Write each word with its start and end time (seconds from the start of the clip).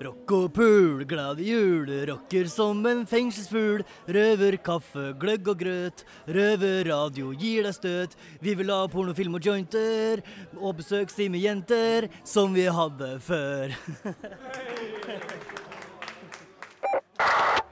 Rock 0.00 0.32
og 0.34 0.46
pool, 0.56 1.04
glad 1.06 1.38
jul, 1.44 1.86
rocker 2.08 2.48
som 2.50 2.80
en 2.88 3.04
fengselsfugl. 3.06 3.84
Røver, 4.08 4.56
kaffe, 4.64 5.12
gløgg 5.20 5.50
og 5.52 5.60
grøt. 5.60 6.04
Røverradio 6.26 7.32
gir 7.36 7.68
deg 7.68 7.76
støt. 7.76 8.16
Vi 8.42 8.54
vil 8.58 8.72
ha 8.72 8.86
pornofilm 8.90 9.36
og 9.38 9.46
jointer. 9.46 10.24
Og 10.58 10.80
besøkstid 10.80 11.30
med 11.30 11.44
jenter, 11.44 12.08
som 12.24 12.56
vi 12.56 12.66
hadde 12.66 13.12
før. 13.22 13.76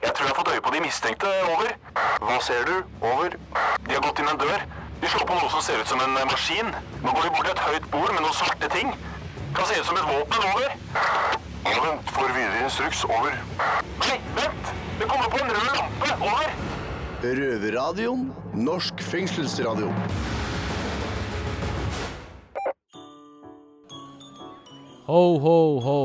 Jeg 0.01 0.13
tror 0.15 0.23
jeg 0.23 0.31
har 0.31 0.37
fått 0.37 0.53
øye 0.53 0.63
på 0.63 0.75
de 0.77 0.85
mistenkte. 0.85 1.35
Over. 1.51 1.75
Hva 2.21 2.39
ser 2.45 2.63
du? 2.69 2.75
Over. 3.01 3.35
De 3.89 3.97
har 3.97 4.05
gått 4.07 4.23
inn 4.23 4.31
en 4.31 4.39
dør. 4.45 4.67
De 5.01 5.09
slår 5.09 5.27
på 5.27 5.35
noe 5.35 5.51
som 5.51 5.65
ser 5.65 5.81
ut 5.81 5.89
som 5.89 5.99
en 6.05 6.19
maskin. 6.29 6.69
Nå 7.01 7.11
går 7.11 7.27
de 7.27 7.35
bort 7.35 7.47
til 7.49 7.55
et 7.57 7.65
høyt 7.67 7.91
bord 7.91 8.11
med 8.13 8.21
noen 8.23 8.37
svarte 8.37 8.71
ting. 8.71 8.93
Kan 9.57 9.67
se 9.67 9.81
ut 9.81 9.87
som 9.89 9.97
et 9.97 10.11
våpen. 10.13 10.51
Over. 10.53 11.40
Vent. 11.63 12.09
Får 12.09 12.29
videre 12.33 12.63
instruks. 12.63 13.03
Over. 13.05 13.35
Nei, 14.01 14.17
vent! 14.35 14.69
Det 14.99 15.07
kommer 15.09 15.29
på 15.29 15.37
en 15.43 15.51
rød 15.53 15.75
lampe. 15.77 16.09
Over. 16.25 16.53
Røverradioen. 17.21 18.31
Norsk 18.53 19.01
fengselsradio. 19.01 19.91
Ho, 25.05 25.37
ho, 25.37 25.79
ho. 25.79 26.01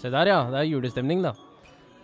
Se 0.00 0.10
der, 0.10 0.26
ja. 0.26 0.40
Det 0.50 0.58
er 0.58 0.70
julestemning, 0.72 1.22
da. 1.22 1.36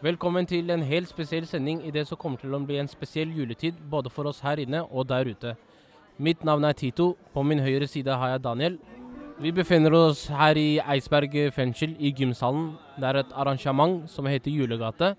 Velkommen 0.01 0.47
til 0.47 0.71
en 0.71 0.87
helt 0.87 1.11
spesiell 1.11 1.47
sending 1.47 1.83
i 1.87 1.91
det 1.91 2.07
som 2.09 2.19
kommer 2.21 2.39
til 2.41 2.55
å 2.55 2.63
bli 2.65 2.79
en 2.81 2.89
spesiell 2.89 3.35
juletid 3.35 3.83
både 3.91 4.15
for 4.15 4.31
oss 4.31 4.41
her 4.47 4.63
inne 4.63 4.85
og 4.87 5.11
der 5.11 5.27
ute. 5.29 5.57
Mitt 6.23 6.45
navn 6.45 6.65
er 6.65 6.79
Tito. 6.79 7.17
På 7.35 7.43
min 7.43 7.61
høyre 7.61 7.89
side 7.91 8.15
har 8.15 8.37
jeg 8.37 8.45
Daniel. 8.47 8.79
Vi 9.41 9.53
befinner 9.57 9.95
oss 9.97 10.27
her 10.29 10.59
i 10.61 10.67
Eidsberg 10.83 11.33
fengsel, 11.57 11.95
i 11.99 12.11
gymsalen. 12.13 12.75
Det 13.01 13.07
er 13.09 13.19
et 13.23 13.31
arrangement 13.41 14.03
som 14.11 14.27
heter 14.29 14.53
Julegate. 14.53 15.15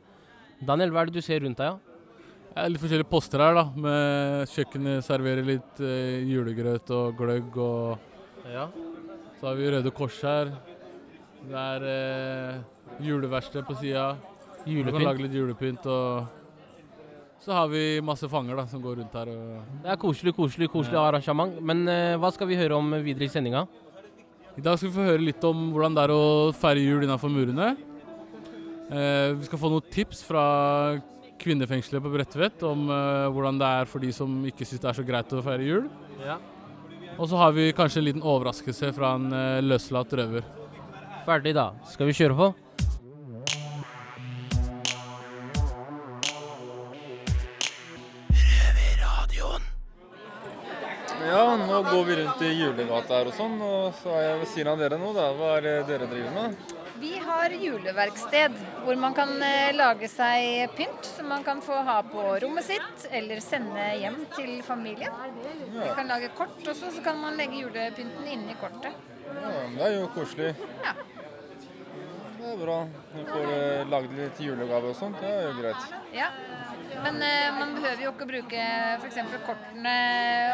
Daniel, 0.61 0.91
hva 0.93 1.01
er 1.01 1.09
det 1.09 1.17
du 1.17 1.25
ser 1.25 1.41
rundt 1.41 1.57
deg? 1.57 1.71
Ja? 1.71 1.79
Det 2.51 2.59
er 2.65 2.69
litt 2.73 2.83
forskjellige 2.83 3.09
poster 3.09 3.41
her, 3.41 3.55
da. 3.57 3.63
Med 3.81 4.51
kjøkkenet 4.51 5.05
serverer 5.07 5.47
litt 5.47 5.81
eh, 5.81 6.19
julegrøt 6.29 6.91
og 6.93 7.15
gløgg. 7.17 7.57
Og 7.57 8.51
Ja. 8.51 8.67
så 9.39 9.47
har 9.47 9.55
vi 9.57 9.71
Røde 9.73 9.91
Kors 9.95 10.19
her. 10.21 10.51
Det 11.47 11.57
er 11.57 11.87
eh, 11.89 12.61
juleverksted 13.07 13.65
på 13.65 13.79
sida. 13.79 14.11
Du 14.67 14.83
kan 14.91 15.01
lage 15.01 15.23
litt 15.25 15.33
julepynt. 15.33 15.87
Og 15.87 16.27
så 17.41 17.55
har 17.57 17.71
vi 17.71 18.01
masse 18.05 18.27
fanger 18.29 18.55
da, 18.59 18.67
som 18.69 18.83
går 18.83 18.99
rundt 19.01 19.15
her. 19.17 19.31
Og 19.33 19.81
Det 19.81 19.89
er 19.95 19.97
koselig, 19.97 20.35
koselig, 20.37 20.69
koselig 20.69 20.99
arrangement. 21.01 21.57
Men 21.63 21.87
eh, 21.89 22.17
hva 22.21 22.29
skal 22.35 22.51
vi 22.51 22.59
høre 22.59 22.77
om 22.77 22.91
videre 23.01 23.25
i 23.25 23.31
sendinga? 23.33 23.65
I 24.59 24.63
dag 24.63 24.75
skal 24.75 24.89
vi 24.89 24.97
få 24.97 25.05
høre 25.07 25.23
litt 25.23 25.43
om 25.47 25.69
hvordan 25.71 25.95
det 25.95 26.03
er 26.03 26.11
å 26.11 26.23
feire 26.55 26.83
jul 26.83 27.05
innenfor 27.05 27.31
murene. 27.31 27.69
Eh, 28.91 29.31
vi 29.37 29.47
skal 29.47 29.61
få 29.61 29.69
noen 29.71 29.85
tips 29.93 30.25
fra 30.27 30.43
kvinnefengselet 31.41 32.03
på 32.03 32.11
Bredtvet 32.11 32.65
om 32.67 32.89
eh, 32.91 33.27
hvordan 33.31 33.61
det 33.61 33.69
er 33.79 33.87
for 33.89 34.03
de 34.03 34.11
som 34.13 34.41
ikke 34.49 34.67
syns 34.67 34.83
det 34.83 34.89
er 34.91 34.97
så 34.99 35.05
greit 35.07 35.31
å 35.31 35.43
feire 35.45 35.67
jul. 35.69 35.85
Ja. 36.25 36.35
Og 37.15 37.29
så 37.31 37.39
har 37.39 37.55
vi 37.55 37.69
kanskje 37.75 38.01
en 38.01 38.07
liten 38.09 38.25
overraskelse 38.27 38.91
fra 38.97 39.13
en 39.19 39.31
eh, 39.31 39.61
løslatt 39.63 40.11
røver. 40.19 40.43
Ferdig, 41.23 41.55
da. 41.55 41.69
Skal 41.87 42.11
vi 42.11 42.17
kjøre 42.17 42.35
på? 42.35 42.51
Ja, 51.27 51.55
nå 51.57 51.81
går 51.83 52.05
vi 52.05 52.15
rundt 52.15 52.41
i 52.41 52.51
julegata 52.55 53.19
her 53.19 53.29
og 53.29 53.35
sånn, 53.37 53.57
og 53.61 53.97
så 54.01 54.13
er 54.17 54.23
jeg 54.25 54.39
ved 54.41 54.49
siden 54.53 54.71
av 54.73 54.81
dere 54.81 54.97
nå, 55.01 55.11
da. 55.15 55.27
Hva 55.37 55.51
er 55.57 55.65
det 55.67 55.75
dere 55.89 56.07
driver 56.11 56.33
med? 56.37 56.71
Vi 57.01 57.11
har 57.25 57.53
juleverksted 57.57 58.57
hvor 58.85 58.97
man 59.01 59.15
kan 59.17 59.31
eh, 59.41 59.71
lage 59.73 60.09
seg 60.11 60.73
pynt 60.77 61.07
som 61.15 61.31
man 61.31 61.45
kan 61.45 61.61
få 61.65 61.79
ha 61.87 61.97
på 62.05 62.25
rommet 62.43 62.67
sitt 62.67 63.07
eller 63.09 63.41
sende 63.41 63.87
hjem 63.97 64.19
til 64.35 64.59
familien. 64.65 65.15
Vi 65.73 65.87
kan 65.97 66.11
lage 66.11 66.29
kort 66.37 66.59
også, 66.61 66.91
så 66.93 67.05
kan 67.05 67.17
man 67.21 67.39
legge 67.41 67.63
julepynten 67.63 68.27
inni 68.29 68.57
kortet. 68.61 68.93
Ja, 69.31 69.55
det 69.77 69.87
er 69.87 69.97
jo 69.97 70.11
koselig. 70.13 70.53
Ja. 70.85 70.93
Det 72.41 72.53
er 72.53 72.61
bra. 72.61 72.77
Du 73.15 73.19
får 73.31 73.49
eh, 73.55 73.89
lagd 73.89 74.13
litt 74.17 74.39
julegave 74.41 74.93
og 74.93 74.97
sånt, 74.97 75.17
det 75.21 75.29
er 75.31 75.43
jo 75.47 75.57
greit. 75.61 75.97
Ja. 76.13 76.29
Men 77.01 77.21
eh, 77.23 77.47
man 77.55 77.73
behøver 77.77 78.03
jo 78.03 78.11
ikke 78.11 78.27
bruke 78.29 78.65
f.eks. 79.01 79.19
kortene, 79.45 79.95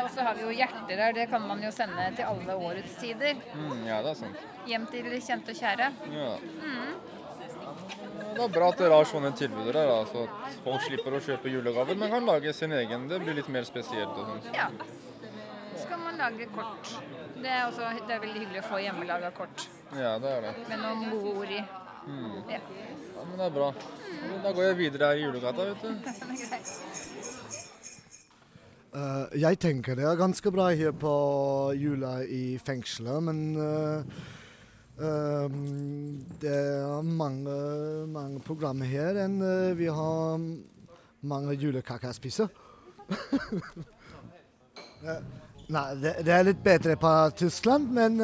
og 0.04 0.10
så 0.14 0.26
har 0.28 0.38
vi 0.38 0.46
jo 0.46 0.54
hjerter 0.56 1.02
her. 1.04 1.16
Det 1.18 1.28
kan 1.32 1.44
man 1.48 1.64
jo 1.64 1.72
sende 1.76 2.08
til 2.16 2.28
alle 2.30 2.56
årets 2.70 2.96
tider. 3.02 3.42
Mm, 3.56 3.86
ja, 3.90 4.02
det 4.06 4.14
er 4.14 4.20
sant. 4.22 4.46
Hjem 4.70 4.86
til 4.94 5.10
kjente 5.18 5.56
og 5.56 5.62
kjære. 5.62 5.92
Ja. 6.14 6.34
Det 8.38 8.44
er 8.44 8.54
bra 8.54 8.68
at 8.70 8.78
dere 8.80 9.00
har 9.00 9.08
sånne 9.10 9.32
tilbud 9.34 9.74
så 9.74 10.24
at 10.28 10.60
folk 10.62 10.84
slipper 10.86 11.16
å 11.18 11.22
kjøpe 11.26 11.50
julegaver, 11.50 11.98
men 11.98 12.12
kan 12.14 12.28
lage 12.28 12.54
sin 12.54 12.76
egen. 12.78 13.08
Det 13.10 13.18
blir 13.24 13.38
litt 13.40 13.50
mer 13.50 13.66
spesielt 13.66 14.14
og 14.14 14.30
sånt. 14.30 14.52
Ja. 14.54 14.70
Så 15.78 15.88
kan 15.90 16.04
man 16.06 16.22
lage 16.22 16.46
kort. 16.54 16.94
Det 17.38 17.50
er, 17.50 17.66
også, 17.68 17.90
det 18.08 18.14
er 18.16 18.22
veldig 18.22 18.40
hyggelig 18.44 18.62
å 18.64 18.66
få 18.66 18.80
hjemmelaga 18.82 19.30
kort 19.38 19.68
Ja, 19.94 20.16
det 20.18 20.32
er 20.32 20.46
det. 20.48 20.54
med 20.72 20.80
noen 20.82 21.04
gode 21.12 21.34
ord 21.38 21.52
i. 21.54 21.60
Ja. 22.08 22.60
Ja, 23.18 23.24
men 23.26 23.40
det 23.40 23.46
er 23.46 23.54
bra. 23.56 23.72
Da 24.44 24.52
går 24.54 24.64
jeg 24.70 24.78
videre 24.78 25.12
her 25.12 25.20
i 25.20 25.26
julegata, 25.26 25.72
vet 25.72 25.82
du. 25.84 25.90
Uh, 28.98 29.28
jeg 29.38 29.60
tenker 29.62 29.98
det 30.00 30.06
er 30.08 30.16
ganske 30.18 30.50
bra 30.50 30.70
her 30.74 30.94
på 30.96 31.12
jula 31.78 32.24
i 32.24 32.58
fengselet, 32.66 33.20
men 33.28 33.42
uh, 33.60 34.00
eh, 34.98 35.58
det 36.42 36.54
er 36.56 37.04
mange, 37.06 37.58
mange 38.10 38.40
programmer 38.48 38.90
her 38.90 39.20
enn 39.26 39.36
vi 39.78 39.92
har 39.92 40.40
mange 41.28 41.58
julekaker 41.60 42.10
å 42.10 42.16
spise. 42.16 42.48
Nei, 45.68 45.86
det, 46.02 46.16
det 46.26 46.34
er 46.34 46.48
litt 46.48 46.64
bedre 46.66 46.96
på 46.98 47.14
Tyskland, 47.44 47.92
men 47.94 48.18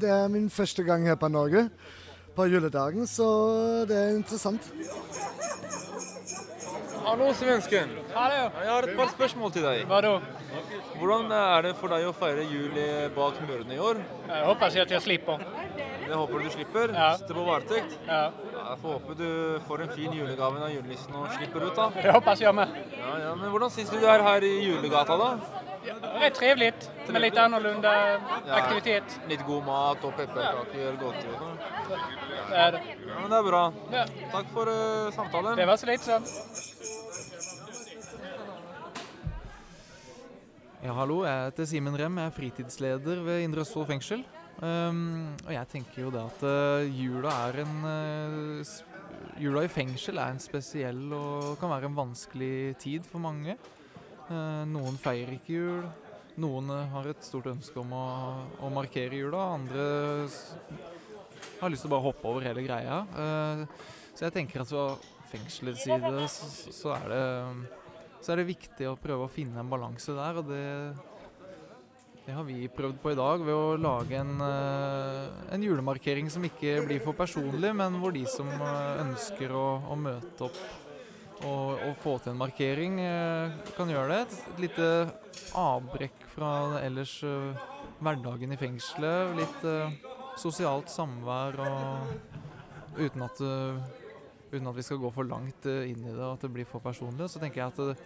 det 0.00 0.08
er 0.08 0.32
min 0.32 0.48
første 0.48 0.86
gang 0.86 1.04
her 1.10 1.20
på 1.20 1.28
Norge 1.28 1.66
på 2.36 2.46
juledagen, 2.50 3.06
så 3.06 3.26
det 3.88 3.96
er 3.96 4.16
interessant. 4.16 4.70
Hallo, 7.04 7.28
svensken. 7.36 7.90
Hallo, 8.14 8.48
Jeg 8.64 8.70
har 8.70 8.82
et 8.88 8.96
par 8.96 9.10
spørsmål 9.12 9.52
til 9.52 9.62
deg. 9.62 9.84
vadå? 9.88 10.20
Hvordan 10.98 11.32
er 11.32 11.62
det 11.66 11.74
for 11.76 11.88
deg 11.92 12.06
å 12.08 12.12
feire 12.16 12.44
jul 12.48 12.74
bak 13.14 13.40
murene 13.48 13.74
i 13.74 13.78
år? 13.78 14.00
Jeg 14.28 14.44
håper 14.46 14.66
at 14.84 14.90
jeg 14.90 15.02
slipper. 15.02 15.38
Jeg 16.04 16.16
håper 16.20 16.38
du 16.44 16.50
slipper. 16.50 16.92
Ja. 16.94 17.16
Sitter 17.16 17.34
på 17.34 17.44
varetekt. 17.44 17.98
Ja, 18.06 18.30
Ja, 18.54 18.70
Jeg 18.70 18.78
får 18.82 18.92
håpe 18.92 19.14
du 19.18 19.60
får 19.68 19.80
en 19.82 19.88
fin 19.88 20.12
julegave 20.12 20.62
av 20.64 20.70
julenissen 20.72 21.14
og 21.14 21.28
slipper 21.36 21.66
ut, 21.66 21.74
da. 21.76 21.90
det 22.02 22.12
håper 22.12 22.40
jeg 22.40 22.54
med. 22.54 22.68
Ja, 22.98 23.18
ja, 23.18 23.34
Men 23.34 23.50
hvordan 23.50 23.70
syns 23.70 23.90
du 23.90 23.98
det 24.00 24.08
er 24.08 24.22
her 24.22 24.40
i 24.42 24.54
julegata, 24.64 25.16
da? 25.18 25.30
Rätt 26.20 26.34
trevligt 26.34 26.90
med 27.08 27.22
lite 27.22 27.42
annorlunda 27.42 28.20
aktivitet. 28.48 29.20
Litt 29.28 29.42
god 29.46 29.64
mat 29.64 30.04
og 30.04 30.14
pepperkaker, 30.16 30.94
godteri 31.00 31.32
og 31.34 31.42
sånn. 31.42 31.58
Det 32.48 32.60
er 32.62 32.70
det. 32.76 32.80
Ja, 33.08 33.18
men 33.18 33.32
det 33.32 33.38
er 33.38 33.48
bra. 33.48 33.62
Ja. 33.92 34.04
Takk 34.32 34.48
for 34.54 34.70
uh, 34.70 35.10
samtalen. 35.16 35.58
Det 35.60 35.66
var 35.68 35.80
så 35.80 35.90
lite 35.90 36.08
sånn. 36.08 36.24
Ja, 40.84 40.96
hallo. 40.96 41.20
Jeg 41.28 41.50
heter 41.50 41.68
Simen 41.68 42.00
Rem. 42.00 42.18
Jeg 42.22 42.32
er 42.32 42.38
fritidsleder 42.38 43.22
ved 43.28 43.44
Indre 43.44 43.64
Østfold 43.64 43.88
fengsel. 43.92 44.24
Um, 44.64 45.34
og 45.44 45.52
jeg 45.52 45.72
tenker 45.72 46.04
jo 46.06 46.10
det 46.14 46.24
at 46.24 46.42
uh, 46.46 46.84
jula 46.86 47.32
er 47.48 47.64
en 47.64 47.78
uh, 47.84 48.74
Jula 49.40 49.64
i 49.66 49.70
fengsel 49.70 50.18
er 50.22 50.30
en 50.30 50.38
spesiell 50.38 51.10
og 51.14 51.56
kan 51.58 51.72
være 51.72 51.88
en 51.90 51.96
vanskelig 51.96 52.76
tid 52.78 53.06
for 53.10 53.18
mange. 53.22 53.56
Uh, 54.30 54.64
noen 54.70 54.98
feirer 55.00 55.36
ikke 55.36 55.56
jul. 55.58 55.84
Noen 56.40 56.72
uh, 56.72 56.82
har 56.94 57.10
et 57.10 57.26
stort 57.26 57.50
ønske 57.52 57.78
om 57.80 57.92
å, 57.94 58.04
å 58.64 58.72
markere 58.72 59.20
jula. 59.20 59.50
Andre 59.58 59.84
har 61.60 61.72
lyst 61.72 61.84
til 61.84 61.92
å 61.92 61.94
bare 61.96 62.06
hoppe 62.08 62.30
over 62.30 62.46
hele 62.48 62.64
greia. 62.64 63.02
Uh, 63.14 63.64
så 64.14 64.28
jeg 64.28 64.36
tenker 64.38 64.62
at 64.62 64.70
fra 64.70 64.94
fengselets 65.32 65.84
side 65.84 66.28
så, 66.30 66.94
er 66.94 67.08
det 67.10 67.24
så 68.24 68.32
er 68.32 68.40
det 68.40 68.52
viktig 68.54 68.86
å 68.88 68.98
prøve 69.00 69.26
å 69.26 69.32
finne 69.32 69.60
en 69.60 69.68
balanse 69.68 70.14
der, 70.16 70.38
og 70.40 70.46
det, 70.48 70.62
det 72.24 72.32
har 72.32 72.46
vi 72.48 72.70
prøvd 72.72 73.00
på 73.02 73.12
i 73.12 73.18
dag 73.18 73.42
ved 73.44 73.52
å 73.52 73.74
lage 73.76 74.16
en, 74.16 74.38
eh, 74.40 75.42
en 75.52 75.66
julemarkering 75.66 76.30
som 76.32 76.46
ikke 76.48 76.78
blir 76.86 77.02
for 77.04 77.16
personlig, 77.18 77.74
men 77.76 77.98
hvor 78.00 78.14
de 78.16 78.24
som 78.30 78.48
eh, 78.48 79.02
ønsker 79.02 79.52
å, 79.52 79.66
å 79.92 79.98
møte 79.98 80.48
opp 80.48 80.62
og, 81.44 81.82
og 81.86 81.96
få 82.02 82.16
til 82.22 82.32
en 82.32 82.40
markering, 82.40 82.98
eh, 83.02 83.54
kan 83.76 83.90
gjøre 83.90 84.14
det. 84.14 84.38
Et 84.54 84.62
lite 84.66 84.88
avbrekk 85.58 86.24
fra 86.34 86.50
ellers 86.80 87.16
eh, 87.26 87.64
hverdagen 88.00 88.54
i 88.54 88.60
fengselet. 88.60 89.34
Litt 89.38 89.66
eh, 89.68 89.98
sosialt 90.40 90.90
samvær 90.92 91.60
og 91.64 92.98
uten 92.98 93.26
at 93.26 93.40
uten 94.54 94.68
at 94.70 94.76
vi 94.76 94.84
skal 94.86 95.00
gå 95.02 95.10
for 95.10 95.26
langt 95.26 95.66
inn 95.66 96.04
i 96.04 96.12
det 96.12 96.20
og 96.20 96.36
at 96.36 96.44
det 96.46 96.52
blir 96.54 96.68
for 96.68 96.82
personlig. 96.82 97.26
Så 97.30 97.42
tenker 97.42 97.62
jeg 97.62 97.72
at 97.72 97.80
det, 97.90 97.96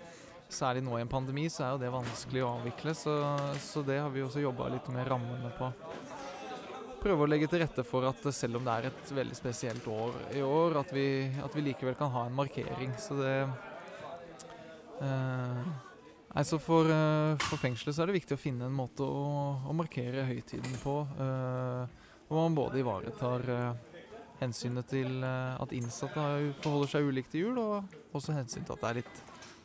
særlig 0.49 0.81
nå 0.85 0.97
i 0.97 1.03
en 1.05 1.11
pandemi 1.13 1.45
så 1.53 1.65
er 1.65 1.75
jo 1.75 1.83
det 1.83 1.91
vanskelig 1.93 2.45
å 2.45 2.53
avvikle. 2.57 2.95
Så, 2.97 3.17
så 3.61 3.85
det 3.85 4.01
har 4.01 4.13
vi 4.15 4.25
også 4.25 4.45
jobba 4.45 4.71
litt 4.73 4.89
med 4.95 5.09
rammene 5.11 5.53
på. 5.59 5.69
Prøve 7.03 7.25
å 7.25 7.31
legge 7.31 7.49
til 7.51 7.63
rette 7.63 7.85
for 7.87 8.07
at 8.09 8.23
selv 8.35 8.59
om 8.59 8.67
det 8.67 8.75
er 8.75 8.89
et 8.91 9.13
veldig 9.19 9.37
spesielt 9.39 9.87
år 9.93 10.17
i 10.37 10.43
år, 10.45 10.81
at 10.83 10.95
vi, 10.95 11.09
at 11.45 11.55
vi 11.57 11.67
likevel 11.71 11.97
kan 11.99 12.13
ha 12.15 12.27
en 12.29 12.39
markering. 12.39 12.95
Så 13.01 13.19
det 13.21 13.35
eh, 15.03 15.69
Nei, 16.29 16.43
så 16.45 16.59
for, 16.61 16.87
eh, 16.93 17.41
for 17.41 17.59
fengselet 17.59 17.97
så 17.97 18.05
er 18.05 18.11
det 18.11 18.19
viktig 18.19 18.37
å 18.37 18.41
finne 18.41 18.67
en 18.69 18.77
måte 18.77 19.03
å, 19.03 19.23
å 19.65 19.75
markere 19.75 20.27
høytiden 20.29 20.77
på. 20.83 21.01
eh, 21.25 22.05
hvor 22.29 22.45
man 22.45 22.55
både 22.55 22.83
ivaretar 22.83 23.47
eh, 23.49 24.03
hensynet 24.43 24.91
til 24.93 25.23
eh, 25.25 25.55
at 25.63 25.73
innsatte 25.73 26.27
forholder 26.63 26.93
seg 26.93 27.09
ulikt 27.09 27.33
til 27.33 27.49
jul, 27.49 27.63
og 27.63 28.17
også 28.17 28.37
hensyn 28.37 28.67
til 28.69 28.77
at 28.77 28.85
det 28.85 28.91
er 28.91 29.01
litt 29.01 29.23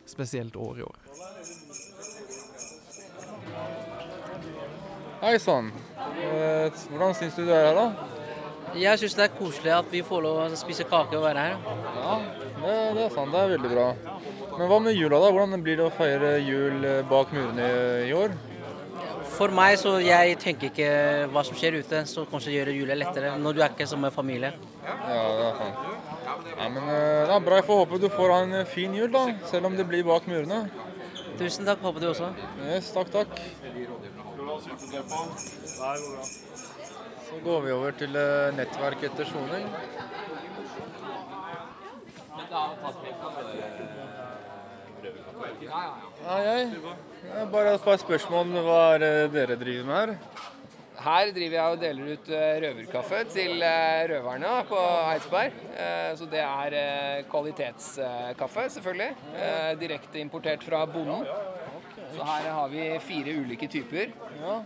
spesielt 0.09 0.55
år 0.59 0.79
i 0.79 0.87
år. 0.87 1.01
Hei 5.23 5.37
sann. 5.39 5.71
Eh, 6.19 6.71
Hvordan 6.91 7.13
syns 7.15 7.35
du 7.37 7.45
det 7.47 7.55
er 7.55 7.69
her, 7.69 7.77
da? 7.77 8.09
Jeg 8.75 8.99
syns 8.99 9.13
det 9.15 9.23
er 9.27 9.35
koselig 9.37 9.71
at 9.75 9.91
vi 9.91 10.01
får 10.05 10.23
lov 10.25 10.39
å 10.43 10.47
spise 10.59 10.83
kake 10.89 11.15
og 11.15 11.23
være 11.27 11.43
her. 11.45 11.53
Ja, 11.95 12.15
det, 12.63 12.73
det 12.97 13.03
er 13.05 13.13
sant. 13.13 13.31
Det 13.31 13.39
er 13.43 13.53
veldig 13.53 13.71
bra. 13.71 13.85
Men 14.57 14.67
hva 14.69 14.79
med 14.83 14.97
jula, 14.97 15.19
da? 15.23 15.29
Hvordan 15.33 15.63
blir 15.65 15.79
det 15.79 15.85
å 15.87 15.93
feire 15.95 16.33
jul 16.43 16.83
eh, 16.89 16.99
bak 17.09 17.31
murene 17.35 17.69
i- 18.09 18.15
år? 18.17 18.35
For 19.33 19.49
meg 19.49 19.79
så 19.81 19.95
jeg 20.03 20.35
tenker 20.43 20.69
ikke 20.69 20.89
hva 21.33 21.41
som 21.47 21.55
skjer 21.57 21.79
ute, 21.81 22.03
så 22.05 22.21
kanskje 22.29 22.51
gjør 22.53 22.69
jula 22.75 22.97
lettere 22.99 23.31
når 23.41 23.55
du 23.57 23.61
er 23.63 23.71
ikke 23.73 23.87
som 23.89 24.03
en 24.05 24.13
familie. 24.13 24.51
Ja, 24.85 24.97
det 25.39 25.47
er 25.47 25.57
sant. 25.57 25.79
Ja, 26.59 26.67
men 26.69 26.83
eh, 26.83 27.23
det 27.29 27.37
er 27.39 27.47
bra. 27.47 27.61
Jeg 27.61 27.67
får 27.69 27.79
håpe 27.85 28.01
du 28.03 28.09
får 28.13 28.35
ha 28.35 28.41
en 28.43 28.59
fin 28.75 28.93
jul, 28.99 29.09
da. 29.15 29.23
Selv 29.49 29.71
om 29.71 29.79
det 29.79 29.87
blir 29.89 30.03
bak 30.05 30.27
murene. 30.29 30.65
Tusen 31.39 31.65
takk, 31.65 31.81
håper 31.81 32.03
du 32.03 32.11
også. 32.11 32.29
Yes, 32.67 32.91
takk, 32.93 33.09
takk. 33.15 33.39
Så 37.29 37.39
går 37.43 37.61
vi 37.65 37.71
over 37.71 37.91
til 37.99 38.15
eh, 38.15 38.53
nettverk 38.55 39.03
etter 39.09 39.27
soning. 39.27 39.65
Hei. 46.23 46.69
Det 46.71 47.31
er 47.41 47.45
Bare 47.51 47.73
et 47.75 47.83
par 47.83 47.97
spørsmål. 47.99 48.53
Hva 48.63 48.79
er 48.93 49.03
det 49.03 49.11
dere 49.33 49.57
driver 49.59 49.85
med 49.89 49.95
her? 49.99 50.15
Her 51.03 51.31
driver 51.35 51.55
jeg 51.57 51.73
og 51.75 51.81
deler 51.81 52.11
ut 52.13 52.29
eh, 52.31 52.51
røverkaffe 52.63 53.23
til 53.33 53.63
eh, 53.67 54.03
røverne 54.13 54.51
på 54.69 54.79
Eidsberg. 55.11 55.57
Eh, 55.75 56.11
Så 56.15 56.27
det 56.31 56.39
er 56.39 56.75
eh, 56.79 57.23
kvalitetskaffe, 57.31 58.69
selvfølgelig. 58.77 59.09
Eh, 59.35 59.73
Direkte 59.81 60.21
importert 60.23 60.63
fra 60.63 60.85
bonden. 60.85 61.25
Så 62.13 62.23
her 62.27 62.49
har 62.53 62.71
vi 62.71 62.87
fire 63.03 63.35
ulike 63.41 63.67
typer. 63.67 64.13
Ja. 64.41 64.61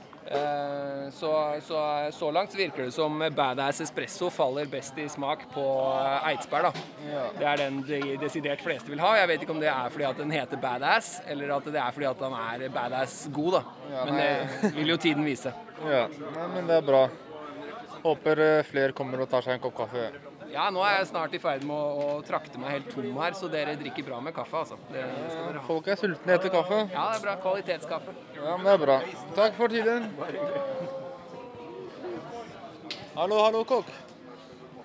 Så, 1.15 1.29
så, 1.63 1.77
så 2.11 2.31
langt 2.35 2.51
så 2.51 2.57
virker 2.59 2.83
det 2.83 2.91
som 2.91 3.21
Badass 3.31 3.79
Espresso 3.85 4.27
faller 4.33 4.67
best 4.67 4.97
i 4.99 5.05
smak 5.09 5.45
på 5.53 5.63
eh, 6.01 6.27
Eidsberg. 6.33 6.67
da. 6.67 7.21
Det 7.37 7.47
er 7.47 7.61
den 7.61 7.77
de 7.87 8.01
desidert 8.19 8.59
fleste 8.65 8.91
vil 8.91 8.99
ha. 8.99 9.13
Jeg 9.21 9.29
vet 9.31 9.45
ikke 9.45 9.55
om 9.55 9.61
det 9.63 9.69
er 9.71 9.93
fordi 9.93 10.07
at 10.09 10.19
den 10.19 10.33
heter 10.35 10.59
Badass, 10.59 11.13
eller 11.31 11.55
at 11.55 11.69
det 11.71 11.79
er 11.79 11.95
fordi 11.95 12.09
at 12.11 12.19
den 12.25 12.35
er 12.41 12.67
badass 12.75 13.15
god. 13.31 13.61
Ja, 13.87 14.03
Men 14.09 14.19
det 14.19 14.73
vil 14.75 14.91
jo 14.91 14.99
tiden 15.07 15.23
vise. 15.23 15.55
Ja, 15.87 16.03
Nei, 16.11 16.47
men 16.57 16.67
det 16.67 16.81
er 16.81 16.87
bra. 16.91 17.05
Håper 18.03 18.43
eh, 18.43 18.63
flere 18.67 18.91
kommer 18.97 19.23
og 19.23 19.31
tar 19.31 19.47
seg 19.47 19.55
en 19.55 19.63
kopp 19.63 19.79
kaffe. 19.79 20.09
Ja, 20.53 20.69
nå 20.71 20.81
er 20.85 20.97
jeg 20.99 21.09
snart 21.09 21.33
i 21.35 21.39
ferd 21.41 21.65
med 21.67 21.75
å, 21.75 22.07
å 22.17 22.21
trakte 22.27 22.59
meg 22.61 22.77
helt 22.77 22.89
tom 22.93 23.19
her, 23.19 23.35
så 23.37 23.49
dere 23.51 23.75
drikker 23.79 24.05
bra 24.07 24.19
med 24.23 24.35
kaffe, 24.35 24.63
altså. 24.63 24.79
Det 24.91 25.03
skal 25.03 25.43
dere. 25.49 25.63
Folk 25.67 25.89
er 25.91 25.99
sultne 25.99 26.37
etter 26.37 26.53
kaffe. 26.53 26.81
Ja, 26.93 27.05
det 27.11 27.19
er 27.19 27.23
bra. 27.25 27.35
Kvalitetskaffe. 27.43 28.15
Ja, 28.37 28.55
men 28.55 28.67
det 28.69 28.75
er 28.77 28.83
bra. 28.85 28.97
Takk 29.37 29.57
for 29.59 29.73
tiden. 29.73 30.09
Hallo, 33.17 33.41
hallo, 33.43 33.63
kokk. 33.67 33.91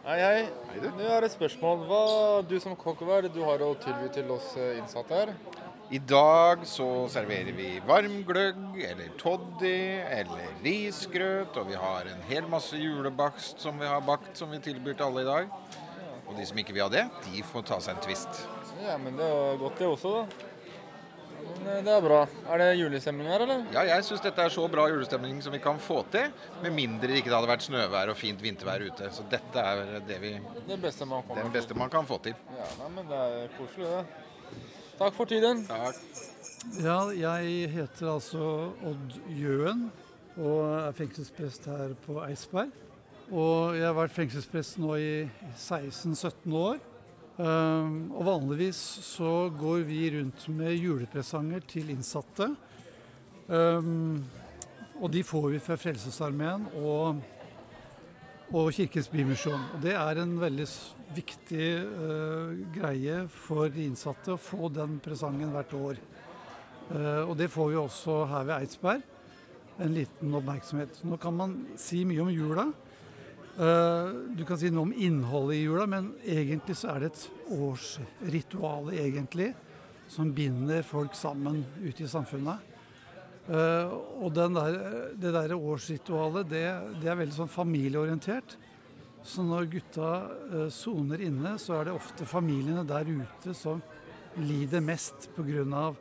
Hei, 0.03 0.19
hei. 0.19 0.45
hei 0.73 0.81
Du 0.83 0.89
Nå 0.99 1.09
er 1.15 1.29
et 1.29 1.35
spørsmål. 1.37 1.87
Hva 1.87 2.05
du 2.49 2.57
som 2.65 2.75
kokk, 2.75 3.05
hva 3.07 3.21
er 3.21 3.29
det 3.29 3.37
du 3.37 3.43
har 3.47 3.63
å 3.63 3.75
tilby 3.79 4.09
til 4.15 4.33
oss 4.35 4.55
eh, 4.59 4.79
innsatte 4.81 5.15
her? 5.15 5.35
I 5.93 5.99
dag 6.09 6.63
så 6.65 6.87
serverer 7.13 7.53
vi 7.53 7.67
varm 7.85 8.23
gløgg 8.25 8.79
eller 8.81 9.11
toddy 9.21 10.01
eller 10.01 10.55
risgrøt, 10.65 11.59
og 11.61 11.69
vi 11.69 11.77
har 11.77 12.09
en 12.09 12.23
hel 12.31 12.49
masse 12.49 12.79
julebakst 12.81 13.61
som 13.61 13.77
vi 13.77 13.91
har 13.91 14.01
bakt 14.07 14.41
som 14.41 14.49
vi 14.55 14.63
tilbyr 14.65 14.97
til 14.97 15.05
alle 15.05 15.27
i 15.27 15.29
dag. 15.29 15.51
Og 16.25 16.33
de 16.39 16.47
som 16.49 16.63
ikke 16.63 16.73
vil 16.73 16.87
ha 16.87 16.89
det, 16.95 17.05
de 17.27 17.45
får 17.45 17.69
ta 17.69 17.79
seg 17.85 17.99
en 17.99 18.01
twist. 18.07 18.41
Ja, 18.81 18.97
men 18.97 19.21
det 19.21 19.29
er 19.29 19.61
godt 19.61 19.85
det 19.85 19.91
også, 19.91 20.15
da. 20.17 20.49
Men 21.43 21.69
eh, 21.75 21.85
det 21.85 21.93
er 21.93 22.09
bra. 22.09 22.25
Er 22.49 22.63
det 22.63 22.73
julestemning 22.81 23.29
her, 23.29 23.45
eller? 23.45 23.69
Ja, 23.77 23.85
jeg 23.93 24.09
syns 24.09 24.25
dette 24.25 24.49
er 24.49 24.57
så 24.57 24.65
bra 24.73 24.89
julestemning 24.89 25.45
som 25.45 25.53
vi 25.53 25.61
kan 25.61 25.77
få 25.77 26.07
til, 26.15 26.33
med 26.65 26.73
mindre 26.73 27.13
det 27.13 27.21
ikke 27.21 27.37
hadde 27.37 27.53
vært 27.53 27.69
snøvær 27.69 28.15
og 28.15 28.17
fint 28.17 28.41
vintervær 28.41 28.89
ute. 28.89 29.13
Så 29.13 29.29
dette 29.29 29.69
er 29.77 29.99
det 30.09 30.23
vi 30.25 30.39
Det 30.73 30.81
beste 30.81 31.05
man 31.11 31.29
Den 31.37 31.53
beste 31.53 31.77
man 31.77 31.93
kan 31.93 32.09
få 32.09 32.23
til. 32.25 32.39
Ja, 32.57 32.77
nei, 32.81 32.95
men 32.97 33.13
det 33.13 33.25
er 33.29 33.59
koselig, 33.61 33.93
det. 33.93 34.23
Takk 35.03 35.17
for 35.19 35.27
tiden. 35.27 35.65
Takk. 35.67 35.97
Ja, 36.79 36.99
jeg 37.11 37.71
heter 37.73 38.13
altså 38.13 38.43
Odd 38.87 39.17
Jøen 39.35 39.89
og 40.37 40.61
er 40.77 40.95
fengselsprest 40.95 41.67
her 41.67 41.97
på 42.05 42.21
Eidsberg. 42.23 42.71
Og 43.35 43.75
jeg 43.75 43.83
har 43.83 43.97
vært 43.97 44.15
fengselsprest 44.15 44.79
nå 44.79 44.93
i 45.03 45.09
16-17 45.57 46.55
år. 46.55 46.79
Um, 47.35 48.13
og 48.15 48.29
vanligvis 48.31 48.79
så 49.09 49.51
går 49.59 49.83
vi 49.91 50.05
rundt 50.15 50.47
med 50.55 50.79
julepresanger 50.79 51.67
til 51.67 51.91
innsatte. 51.91 52.53
Um, 53.51 54.23
og 55.01 55.11
de 55.11 55.27
får 55.27 55.51
vi 55.57 55.63
fra 55.67 55.81
Frelsesarmeen 55.83 56.71
og, 56.79 57.19
og 58.55 58.71
Kirkens 58.79 59.11
Bymisjon. 59.11 59.67
Og 59.75 59.83
det 59.83 59.99
er 59.99 60.23
en 60.23 60.39
veldig 60.47 60.71
viktig 61.17 61.67
uh, 61.83 62.53
greie 62.75 63.23
for 63.33 63.71
de 63.73 63.87
innsatte 63.89 64.35
å 64.35 64.41
få 64.41 64.71
den 64.73 64.99
presangen 65.05 65.53
hvert 65.55 65.75
år. 65.79 66.01
Uh, 66.93 67.25
og 67.29 67.37
det 67.41 67.51
får 67.53 67.73
vi 67.73 67.81
også 67.81 68.23
her 68.31 68.47
ved 68.49 68.57
Eidsberg. 68.59 69.05
En 69.83 69.95
liten 69.97 70.35
oppmerksomhet. 70.37 71.01
Nå 71.09 71.19
kan 71.21 71.37
man 71.37 71.55
si 71.81 72.03
mye 72.09 72.25
om 72.25 72.33
jula. 72.33 72.67
Uh, 73.53 74.33
du 74.33 74.45
kan 74.49 74.57
si 74.57 74.71
noe 74.73 74.89
om 74.89 74.97
innholdet 74.97 75.59
i 75.59 75.63
jula, 75.67 75.87
men 75.91 76.13
egentlig 76.25 76.77
så 76.81 76.95
er 76.95 77.05
det 77.05 77.13
et 77.13 77.25
årsritual 77.53 78.93
egentlig, 78.97 79.51
som 80.09 80.33
binder 80.33 80.85
folk 80.85 81.17
sammen 81.17 81.63
ute 81.83 82.07
i 82.07 82.11
samfunnet. 82.11 82.69
Uh, 83.43 83.91
og 84.23 84.31
der, 84.37 84.77
det 85.19 85.33
der 85.35 85.57
årsritualet, 85.57 86.49
det, 86.49 86.67
det 87.03 87.11
er 87.11 87.19
veldig 87.19 87.37
sånn 87.43 87.53
familieorientert. 87.53 88.57
Så 89.23 89.45
når 89.47 89.69
gutta 89.71 90.13
eh, 90.53 90.69
soner 90.75 91.23
inne, 91.29 91.55
så 91.59 91.79
er 91.79 91.89
det 91.89 91.97
ofte 91.97 92.27
familiene 92.27 92.83
der 92.87 93.07
ute 93.07 93.55
som 93.55 93.83
lider 94.43 94.83
mest 94.85 95.31
pga. 95.37 95.93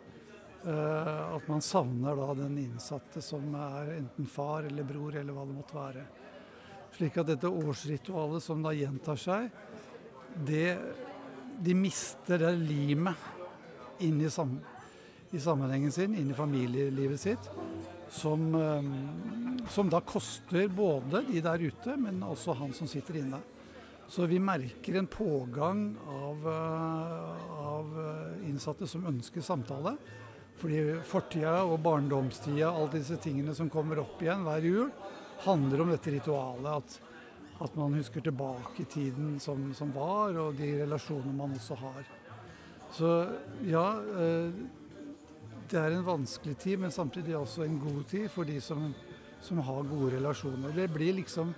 Uh, 0.61 1.35
at 1.35 1.47
man 1.49 1.63
savner 1.65 2.13
da 2.13 2.33
den 2.37 2.59
innsatte 2.61 3.17
som 3.25 3.47
er 3.57 3.95
enten 3.95 4.27
far 4.29 4.67
eller 4.69 4.85
bror 4.85 5.15
eller 5.17 5.33
hva 5.33 5.45
det 5.49 5.55
måtte 5.57 5.73
være. 5.73 6.03
Slik 6.93 7.17
at 7.17 7.31
dette 7.31 7.49
årsritualet 7.49 8.45
som 8.45 8.61
da 8.61 8.69
gjentar 8.77 9.17
seg, 9.17 9.47
det, 10.45 10.77
de 11.65 11.73
mister 11.73 12.43
det 12.45 12.51
limet 12.59 14.01
inn 14.05 14.21
i, 14.21 14.29
sam, 14.29 14.53
i 15.33 15.41
sammenhengen 15.41 15.93
sin, 15.93 16.13
inn 16.13 16.29
i 16.29 16.37
familielivet 16.37 17.25
sitt, 17.25 17.49
som, 18.13 18.45
eh, 18.53 18.93
som 19.69 19.89
da 19.89 20.01
koster 20.01 20.67
både 20.67 21.23
de 21.27 21.41
der 21.43 21.61
ute, 21.61 21.95
men 21.97 22.23
også 22.23 22.55
han 22.57 22.73
som 22.73 22.89
sitter 22.89 23.21
inne. 23.21 23.41
Så 24.11 24.25
vi 24.27 24.39
merker 24.43 24.97
en 24.99 25.07
pågang 25.07 25.83
av, 26.07 26.47
eh, 26.47 27.61
av 27.63 27.93
eh, 28.01 28.49
innsatte 28.49 28.87
som 28.87 29.05
ønsker 29.07 29.41
samtale. 29.41 29.95
Fordi 30.59 30.81
fortida 31.07 31.61
og 31.63 31.79
barndomstida, 31.81 32.69
alle 32.69 32.91
disse 32.97 33.15
tingene 33.23 33.55
som 33.55 33.69
kommer 33.71 34.01
opp 34.03 34.19
igjen 34.21 34.43
hver 34.45 34.67
jul, 34.67 34.91
handler 35.45 35.81
om 35.81 35.93
dette 35.93 36.11
ritualet. 36.11 36.75
At, 36.75 36.99
at 37.61 37.77
man 37.79 37.95
husker 37.95 38.21
tilbake 38.21 38.85
tiden 38.91 39.39
som, 39.39 39.71
som 39.73 39.93
var, 39.95 40.35
og 40.43 40.59
de 40.59 40.73
relasjoner 40.83 41.31
man 41.31 41.55
også 41.55 41.79
har. 41.79 42.03
Så 42.91 43.09
ja, 43.63 43.85
eh, 44.19 44.51
det 45.71 45.79
er 45.79 45.95
en 45.95 46.05
vanskelig 46.05 46.57
tid, 46.59 46.79
men 46.83 46.91
samtidig 46.91 47.37
også 47.37 47.63
en 47.63 47.79
god 47.79 48.03
tid 48.11 48.27
for 48.29 48.43
de 48.43 48.59
som, 48.61 48.89
som 49.41 49.60
har 49.60 49.83
gode 49.83 50.15
relasjoner. 50.15 50.74
Det 50.75 50.88
blir 50.93 51.13
liksom 51.13 51.53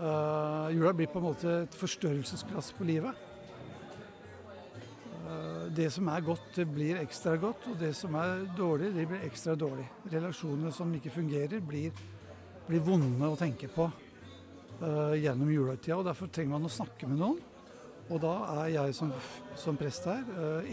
uh, 0.00 0.70
Jula 0.72 0.92
blir 0.92 1.10
på 1.12 1.20
en 1.20 1.28
måte 1.28 1.56
et 1.66 1.76
forstørrelsesglass 1.76 2.72
på 2.78 2.86
livet. 2.88 3.28
Uh, 5.26 5.68
det 5.76 5.90
som 5.92 6.08
er 6.08 6.24
godt, 6.24 6.48
det 6.56 6.66
blir 6.72 7.00
ekstra 7.02 7.36
godt, 7.40 7.68
og 7.70 7.76
det 7.80 7.92
som 7.96 8.16
er 8.20 8.46
dårlig, 8.56 8.94
det 8.96 9.06
blir 9.10 9.26
ekstra 9.28 9.56
dårlig. 9.58 9.86
Relasjoner 10.12 10.72
som 10.74 10.94
ikke 10.96 11.12
fungerer, 11.14 11.60
blir, 11.60 11.92
blir 12.68 12.84
vonde 12.86 13.28
å 13.28 13.38
tenke 13.38 13.68
på 13.72 13.90
uh, 13.90 15.14
gjennom 15.18 15.52
juletida. 15.52 16.00
og 16.00 16.08
Derfor 16.08 16.32
trenger 16.32 16.56
man 16.56 16.70
å 16.70 16.76
snakke 16.80 17.10
med 17.10 17.20
noen. 17.20 17.40
Og 18.10 18.18
da 18.20 18.32
er 18.64 18.72
jeg 18.72 18.96
som, 18.98 19.12
som 19.56 19.76
prest 19.78 20.08
her 20.10 20.24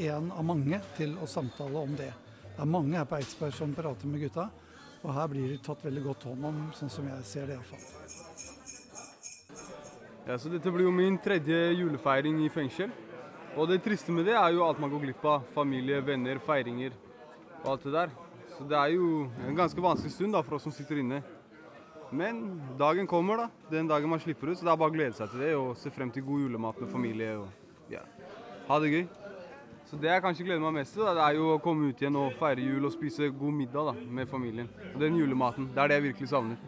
en 0.09 0.31
av 0.33 0.41
mange 0.43 0.79
til 0.97 1.13
å 1.21 1.27
samtale 1.29 1.77
om 1.77 1.93
det. 1.95 2.09
Det 2.49 2.63
er 2.65 2.71
mange 2.73 2.97
her 2.97 3.05
på 3.07 3.19
Eidsberg 3.19 3.53
som 3.55 3.75
prater 3.77 4.09
med 4.09 4.25
gutta 4.25 4.47
Og 4.99 5.13
her 5.15 5.29
blir 5.31 5.51
de 5.53 5.59
tatt 5.63 5.83
veldig 5.85 6.03
godt 6.09 6.25
hånd 6.27 6.47
om, 6.49 6.63
sånn 6.75 6.91
som 6.91 7.07
jeg 7.07 7.27
ser 7.27 7.47
det 7.47 7.55
iallfall. 7.55 7.83
Ja, 10.27 10.35
så 10.37 10.51
dette 10.51 10.69
blir 10.69 10.85
jo 10.85 10.93
min 10.93 11.15
tredje 11.23 11.57
julefeiring 11.79 12.41
i 12.45 12.51
fengsel. 12.53 12.91
Og 13.57 13.69
det 13.71 13.79
triste 13.81 14.13
med 14.13 14.27
det 14.29 14.35
er 14.37 14.51
jo 14.53 14.65
alt 14.65 14.81
man 14.81 14.91
går 14.91 15.07
glipp 15.07 15.23
av. 15.25 15.47
Familie, 15.55 16.01
venner, 16.05 16.41
feiringer 16.45 16.93
og 17.63 17.71
alt 17.73 17.87
det 17.87 17.93
der. 17.95 18.11
Så 18.57 18.67
det 18.67 18.77
er 18.77 18.93
jo 18.93 19.07
en 19.47 19.57
ganske 19.57 19.81
vanskelig 19.81 20.11
stund 20.13 20.35
da 20.35 20.43
for 20.45 20.59
oss 20.59 20.67
som 20.67 20.75
sitter 20.75 20.99
inne. 21.01 21.23
Men 22.11 22.59
dagen 22.77 23.07
kommer, 23.07 23.45
da. 23.45 23.47
Den 23.71 23.87
dagen 23.89 24.11
man 24.11 24.21
slipper 24.21 24.51
ut. 24.51 24.59
Så 24.59 24.67
det 24.67 24.73
er 24.73 24.81
bare 24.83 24.91
å 24.91 24.97
glede 24.99 25.17
seg 25.17 25.31
til 25.31 25.45
det 25.45 25.55
og 25.57 25.73
se 25.79 25.93
frem 25.95 26.11
til 26.13 26.27
god 26.27 26.45
julemat 26.45 26.83
med 26.83 26.91
familie 26.91 27.33
og 27.39 27.93
ja, 27.93 28.03
ha 28.67 28.79
det 28.83 28.93
gøy. 28.93 29.03
Så 29.89 29.97
det 29.97 30.11
jeg 30.11 30.21
kanskje 30.21 30.43
gleder 30.45 30.61
meg 30.61 30.75
mest 30.83 30.93
til, 30.93 31.01
det 31.01 31.21
er 31.25 31.33
jo 31.33 31.47
å 31.55 31.61
komme 31.63 31.87
ut 31.89 32.01
igjen 32.01 32.17
og 32.21 32.35
feire 32.37 32.61
jul 32.61 32.83
og 32.85 32.91
spise 32.93 33.31
god 33.33 33.55
middag 33.57 33.87
da, 33.87 33.93
med 34.19 34.29
familien. 34.29 34.67
Og 34.93 35.01
den 35.01 35.17
julematen. 35.17 35.65
Det 35.73 35.81
er 35.81 35.89
det 35.89 35.97
jeg 35.97 36.03
virkelig 36.03 36.29
savner. 36.29 36.59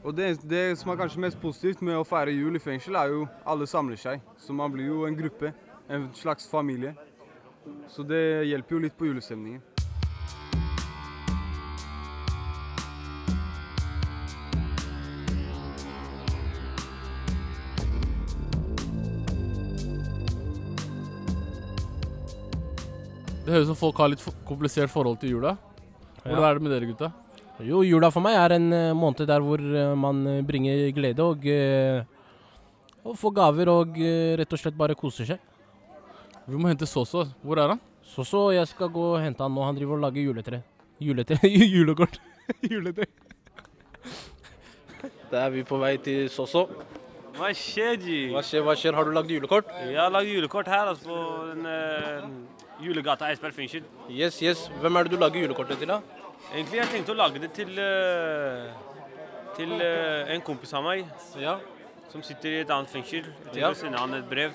Og 0.00 0.16
det, 0.16 0.30
det 0.48 0.62
som 0.80 0.88
er 0.92 1.00
kanskje 1.02 1.20
mest 1.20 1.40
positivt 1.42 1.84
med 1.84 1.98
å 2.00 2.06
feire 2.08 2.32
jul 2.32 2.56
i 2.56 2.62
fengsel, 2.62 2.96
er 2.96 3.12
jo 3.12 3.26
alle 3.44 3.68
samler 3.68 4.00
seg. 4.00 4.24
Så 4.40 4.56
man 4.56 4.72
blir 4.72 4.88
jo 4.88 5.04
en 5.04 5.18
gruppe. 5.18 5.52
En 5.92 6.08
slags 6.16 6.48
familie. 6.48 6.94
Så 7.92 8.06
det 8.08 8.46
hjelper 8.48 8.78
jo 8.78 8.84
litt 8.86 8.96
på 8.96 9.10
julestemningen. 9.10 9.60
Det 23.46 23.54
høres 23.54 23.68
ut 23.68 23.70
som 23.70 23.78
folk 23.78 24.00
har 24.02 24.10
litt 24.10 24.22
komplisert 24.48 24.90
forhold 24.90 25.20
til 25.22 25.36
jula. 25.36 25.52
Hvordan 26.24 26.42
Ja. 26.42 26.48
er 26.50 26.54
det 26.58 26.62
med 26.62 26.72
dere, 26.74 26.88
gutta? 26.90 27.12
Jo, 27.62 27.82
jula 27.86 28.10
for 28.10 28.20
meg 28.20 28.34
er 28.34 28.52
en 28.56 28.72
eh, 28.72 28.92
måned 28.92 29.26
der 29.26 29.40
hvor 29.40 29.60
eh, 29.62 29.94
man 29.94 30.26
eh, 30.26 30.42
bringer 30.42 30.90
glede 30.92 31.22
og, 31.22 31.46
og 33.06 33.14
får 33.16 33.32
gaver 33.38 33.68
og 33.70 33.94
rett 34.40 34.52
og 34.52 34.58
slett 34.58 34.76
bare 34.76 34.94
koser 34.98 35.24
seg. 35.24 35.38
Vi 36.46 36.58
må 36.58 36.68
hente 36.68 36.86
Soso. 36.86 37.24
Hvor 37.42 37.58
er 37.58 37.68
han? 37.74 37.80
Soso, 38.04 38.50
jeg 38.52 38.66
skal 38.66 38.90
gå 38.90 39.06
og 39.14 39.20
hente 39.22 39.42
han 39.42 39.54
nå. 39.54 39.62
Han 39.64 39.78
driver 39.78 39.94
og 39.96 40.04
lager 40.04 40.26
juletre. 40.26 40.62
Juletre? 41.00 41.38
Julekort. 41.74 42.18
Juletre. 42.70 43.06
Da 45.30 45.46
er 45.46 45.50
vi 45.54 45.62
på 45.66 45.78
vei 45.80 45.96
til 46.02 46.28
Soso. 46.30 46.66
Hva 47.36 47.50
skjer, 47.52 47.96
G? 48.00 48.18
Hva 48.32 48.42
skjer, 48.46 48.62
hva 48.64 48.74
skjer? 48.78 48.94
Har 48.96 49.04
du 49.04 49.12
lagd 49.12 49.28
julekort? 49.30 49.68
Jeg 49.84 49.98
har 49.98 50.12
lagd 50.14 50.30
julekort 50.30 50.68
her 50.72 50.88
altså, 50.92 51.04
på 51.10 51.16
en, 51.52 51.66
uh, 51.66 52.65
Julegata 52.80 53.28
Eidsberg 53.30 53.54
fengsel. 53.56 53.82
Yes, 54.10 54.40
yes. 54.42 54.66
Hvem 54.82 54.96
er 54.96 55.02
det 55.08 55.12
du 55.12 55.16
lager 55.22 55.40
julekortet 55.46 55.78
til, 55.80 55.88
da? 55.88 56.00
Egentlig 56.52 56.78
jeg 56.82 56.88
tenkte 56.92 57.14
å 57.14 57.16
lage 57.18 57.40
det 57.42 57.52
til, 57.56 57.72
eh, 57.78 58.68
til 59.56 59.72
eh, 59.80 60.34
en 60.34 60.40
kompis 60.44 60.72
av 60.76 60.84
meg 60.84 61.06
som 62.12 62.22
sitter 62.22 62.52
i 62.52 62.60
et 62.62 62.70
annet 62.70 62.88
fengsel. 62.92 63.24
Jeg 63.24 63.44
tenkte 63.44 63.60
Ja. 63.60 63.70
å 63.70 63.74
sende 63.74 63.98
han 63.98 64.14
et 64.14 64.28
brev 64.28 64.52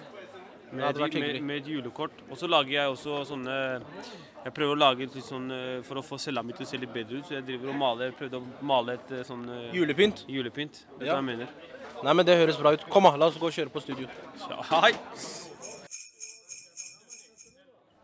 med, 0.71 0.83
ja, 0.97 1.07
med, 1.19 1.41
med 1.43 1.57
et 1.57 1.67
julekort. 1.67 2.11
Og 2.29 2.37
så 2.37 2.47
lager 2.47 2.71
jeg 2.71 2.87
også 2.93 3.25
sånne 3.27 3.81
Jeg 4.43 4.53
prøver 4.55 4.73
å 4.73 4.79
lage 4.79 4.97
litt 5.05 5.13
sånn 5.25 5.51
eh, 5.51 5.81
for 5.83 5.95
å 5.99 6.01
få 6.05 6.17
cella 6.17 6.41
mi 6.41 6.53
til 6.53 6.65
å 6.65 6.69
se 6.69 6.77
litt 6.77 6.93
bedre 6.93 7.19
ut. 7.19 7.25
Så 7.27 7.35
jeg 7.35 7.45
driver 7.45 7.69
og 7.69 7.75
maler, 7.75 8.11
prøvde 8.17 8.39
å 8.39 8.63
male 8.65 8.93
et 8.93 9.11
sånn 9.27 9.43
Julepynt? 9.73 10.25
Julepynt. 10.27 10.85
Vet 10.97 10.99
du 10.99 11.05
Ja. 11.05 11.13
hva 11.13 11.21
jeg 11.21 11.37
mener? 11.37 11.47
Nei, 12.03 12.13
men 12.13 12.25
det 12.25 12.37
høres 12.37 12.57
bra 12.57 12.71
ut. 12.73 12.89
Kom. 12.89 13.03
La 13.03 13.25
oss 13.27 13.37
gå 13.37 13.45
og 13.45 13.53
kjøre 13.53 13.69
på 13.69 13.81
studio. 13.81 14.07
Ja, 14.49 14.61
Hei! 14.81 14.93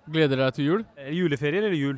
Gleder 0.07 0.39
deg 0.39 0.53
til 0.55 0.65
jul? 0.65 0.85
Er 0.95 1.11
Juleferie 1.11 1.59
eller 1.59 1.73
jul? 1.75 1.97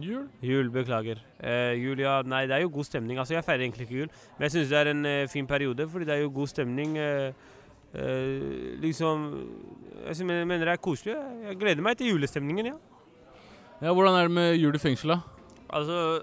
Jul? 0.00 0.26
Jul, 0.44 0.68
beklager. 0.72 1.20
Eh, 1.40 1.74
jul, 1.80 2.00
ja, 2.00 2.18
nei, 2.24 2.46
det 2.48 2.56
er 2.56 2.62
jo 2.64 2.70
god 2.72 2.84
stemning. 2.88 3.18
Altså, 3.18 3.34
jeg 3.34 3.44
feirer 3.44 3.64
egentlig 3.64 3.86
ikke 3.86 3.98
jul, 4.02 4.12
men 4.36 4.46
jeg 4.46 4.54
syns 4.54 4.70
det 4.70 4.78
er 4.78 4.90
en 4.90 5.06
eh, 5.06 5.28
fin 5.28 5.46
periode, 5.46 5.88
fordi 5.88 6.08
det 6.08 6.14
er 6.14 6.22
jo 6.22 6.32
god 6.32 6.46
stemning. 6.52 6.96
Eh, 6.98 7.32
eh, 7.94 8.78
liksom 8.80 9.26
Jeg 10.08 10.26
mener 10.26 10.64
det 10.64 10.68
er 10.68 10.76
koselig. 10.76 11.16
Jeg 11.48 11.56
gleder 11.56 11.82
meg 11.82 11.96
til 11.96 12.12
julestemningen, 12.12 12.66
ja. 12.66 12.74
Ja, 13.82 13.92
Hvordan 13.92 14.14
er 14.14 14.22
det 14.22 14.30
med 14.30 14.54
jul 14.56 14.74
i 14.74 14.78
fengsel, 14.78 15.10
da? 15.10 15.18
Altså 15.70 16.22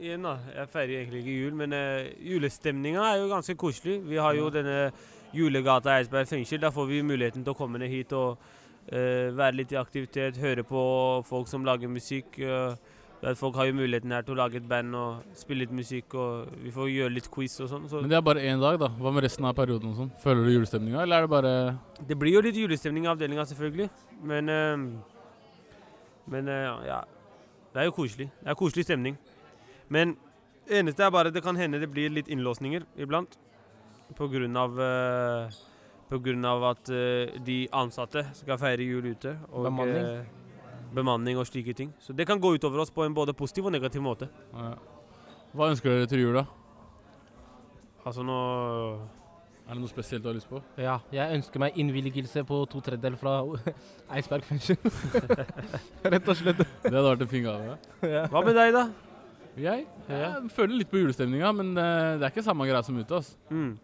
Igjen, 0.00 0.22
da. 0.22 0.36
Jeg 0.56 0.68
feirer 0.68 1.00
egentlig 1.00 1.18
ikke 1.18 1.40
jul, 1.42 1.54
men 1.58 1.72
uh, 1.72 2.06
julestemninga 2.22 3.02
er 3.02 3.16
jo 3.18 3.32
ganske 3.32 3.54
koselig. 3.58 3.96
Vi 4.06 4.16
har 4.16 4.34
jo 4.34 4.46
denne 4.50 4.92
Julegata 5.34 5.96
Eidsberg 5.96 6.28
fengsel. 6.28 6.60
Da 6.62 6.70
får 6.70 6.86
vi 6.86 7.02
muligheten 7.02 7.42
til 7.42 7.50
å 7.50 7.58
komme 7.58 7.80
ned 7.82 7.90
hit 7.90 8.14
og 8.16 8.38
eh, 8.38 8.57
være 8.90 9.54
litt 9.58 9.72
i 9.72 9.76
aktivitet, 9.76 10.38
høre 10.40 10.62
på 10.64 10.80
folk 11.28 11.48
som 11.48 11.64
lager 11.64 11.88
musikk. 11.92 12.38
eh, 12.38 13.34
folk 13.34 13.56
har 13.56 13.66
jo 13.66 13.74
muligheten 13.74 14.12
her 14.14 14.22
til 14.22 14.34
å 14.34 14.38
lage 14.38 14.56
et 14.56 14.68
band 14.68 14.94
og 14.94 15.24
spille 15.34 15.64
litt 15.66 15.72
musikk, 15.74 16.14
og 16.14 16.46
vi 16.62 16.70
får 16.70 16.88
gjøre 16.88 17.12
litt 17.12 17.30
quiz 17.30 17.60
og 17.60 17.68
sånn. 17.68 17.88
Så 17.90 18.00
Men 18.00 18.08
det 18.10 18.16
er 18.16 18.22
bare 18.22 18.40
én 18.46 18.60
dag, 18.60 18.78
da. 18.78 18.88
Hva 18.88 19.12
med 19.12 19.24
resten 19.24 19.44
av 19.44 19.54
perioden? 19.58 19.90
og 19.90 19.96
sånn? 19.96 20.12
Føler 20.22 20.44
du 20.46 20.52
julestemninga, 20.54 21.02
eller 21.02 21.16
er 21.16 21.20
det 21.26 21.30
bare 21.30 21.78
Det 22.06 22.18
blir 22.18 22.32
jo 22.34 22.40
litt 22.40 22.54
julestemning 22.56 23.04
i 23.04 23.08
avdelinga, 23.12 23.44
selvfølgelig. 23.44 23.90
Men 24.22 24.48
eh, 24.48 24.76
Men 26.30 26.48
eh, 26.48 26.86
ja. 26.86 27.02
Det 27.74 27.80
er 27.82 27.84
jo 27.90 27.92
koselig. 27.92 28.30
Det 28.42 28.48
er 28.50 28.54
koselig 28.54 28.84
stemning. 28.84 29.18
Men 29.88 30.16
det 30.68 30.78
eneste 30.80 31.04
er 31.04 31.10
bare 31.10 31.30
det 31.32 31.42
kan 31.42 31.56
hende 31.56 31.80
det 31.80 31.90
blir 31.90 32.10
litt 32.10 32.28
innlåsninger 32.28 32.84
iblant. 32.96 33.36
På 34.16 34.28
grunn 34.28 34.56
av 34.56 34.78
eh, 34.80 35.50
Av 36.10 36.64
at 36.70 36.88
eh, 36.88 37.34
de 37.44 37.68
ansatte 37.72 38.22
skal 38.34 38.58
feire 38.58 38.80
jul 38.86 39.10
ute. 39.12 39.36
Og, 39.52 39.64
Bemanning. 39.68 40.04
eh, 40.04 40.24
bemanning 40.94 41.36
og 41.38 41.44
slike 41.46 41.74
ting. 41.76 41.92
Så 42.00 42.14
det 42.16 42.26
kan 42.26 42.40
gå 42.40 42.54
utover 42.56 42.80
oss 42.80 42.90
på 42.90 43.04
en 43.04 43.12
både 43.14 43.34
positiv 43.36 43.66
og 43.68 43.72
negativ 43.72 44.00
måte. 44.00 44.28
Ja. 44.54 44.74
Hva 45.52 45.68
ønsker 45.72 45.90
dere 45.92 46.06
til 46.08 46.20
jul, 46.24 46.34
da? 46.34 46.46
Altså 48.06 48.22
nå 48.24 48.34
Er 49.68 49.74
det 49.76 49.82
noe 49.82 49.90
spesielt 49.90 50.22
du 50.24 50.28
har 50.30 50.36
lyst 50.38 50.48
på? 50.48 50.62
Ja, 50.80 50.94
jeg 51.12 51.34
ønsker 51.36 51.60
meg 51.60 51.76
innvilgelse 51.76 52.40
på 52.48 52.62
to 52.72 52.80
tredjedeler 52.80 53.18
fra 53.20 53.34
Eidsberg 54.16 54.46
fengsel. 54.48 54.78
Rett 56.14 56.28
og 56.32 56.38
slett. 56.38 56.62
Det 56.62 56.88
hadde 56.94 57.04
vært 57.10 57.24
en 57.26 57.28
fin 57.34 57.44
gave. 57.44 57.76
Ja. 58.00 58.22
Hva 58.32 58.40
med 58.46 58.56
deg, 58.56 58.72
da? 58.72 58.86
Jeg, 59.58 59.84
jeg 60.08 60.50
føler 60.54 60.78
litt 60.78 60.88
på 60.88 61.00
julestemninga, 61.02 61.50
men 61.58 61.74
eh, 61.76 62.14
det 62.16 62.24
er 62.28 62.32
ikke 62.32 62.46
samme 62.46 62.64
greia 62.68 62.80
som 62.86 62.96
ute. 62.96 63.18
Altså. 63.20 63.36
Mm. 63.52 63.74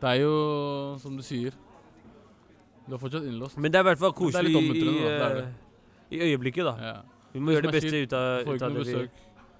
Det 0.00 0.08
er 0.08 0.14
jo 0.22 0.32
som 1.02 1.16
du 1.16 1.22
sier. 1.24 1.50
Du 2.86 2.94
er 2.96 3.00
fortsatt 3.00 3.24
innlåst. 3.28 3.58
Men 3.60 3.72
det 3.72 3.78
er 3.78 3.82
i 3.84 3.86
hvert 3.90 3.98
fall 4.00 4.12
det 4.14 4.18
koselig 4.18 4.50
i. 4.56 4.58
Det 5.04 5.12
det. 5.36 5.46
i 6.10 6.16
øyeblikket, 6.26 6.64
da. 6.64 6.74
Ja. 6.80 6.94
Vi 7.32 7.38
må 7.40 7.50
gjøre 7.54 7.62
det 7.68 7.74
beste 7.76 7.86
ut 7.86 7.92
beste 7.92 8.02
ut 8.02 8.12
av, 8.18 8.44
Får 8.44 8.50
ut 8.54 8.54
ikke 8.56 8.64
av 8.64 8.70
noe 8.72 8.84
det 8.84 8.94
besøk 8.94 9.10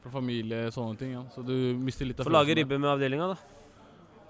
fra 0.01 0.11
familie, 0.15 0.67
og 0.67 0.73
sånne 0.75 0.97
ting. 0.99 1.11
Ja. 1.13 1.23
Så 1.35 1.41
du 1.47 1.55
mister 1.79 2.05
litt 2.09 2.21
av 2.21 2.25
Får 2.27 2.33
lage 2.35 2.55
ribbe 2.59 2.79
med 2.81 2.91
avdelinga, 2.91 3.27
da. 3.35 3.39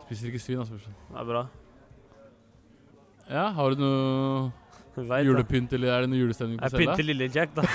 Spiser 0.05 0.27
ikke 0.33 0.43
svin, 0.43 0.59
altså. 0.65 0.75
Det 0.83 0.89
er 1.23 1.27
bra. 1.31 1.43
Ja, 3.31 3.45
har 3.55 3.67
du 3.71 3.77
noe 3.85 4.51
Vet 5.01 5.25
julepynt, 5.25 5.73
eller 5.79 5.89
er 5.95 5.99
det 6.05 6.11
noe 6.11 6.19
julestemning 6.19 6.59
på 6.59 6.65
Jeg 6.67 6.73
pynter 6.83 7.05
lille 7.07 7.27
Jack, 7.31 7.51
da. 7.55 7.63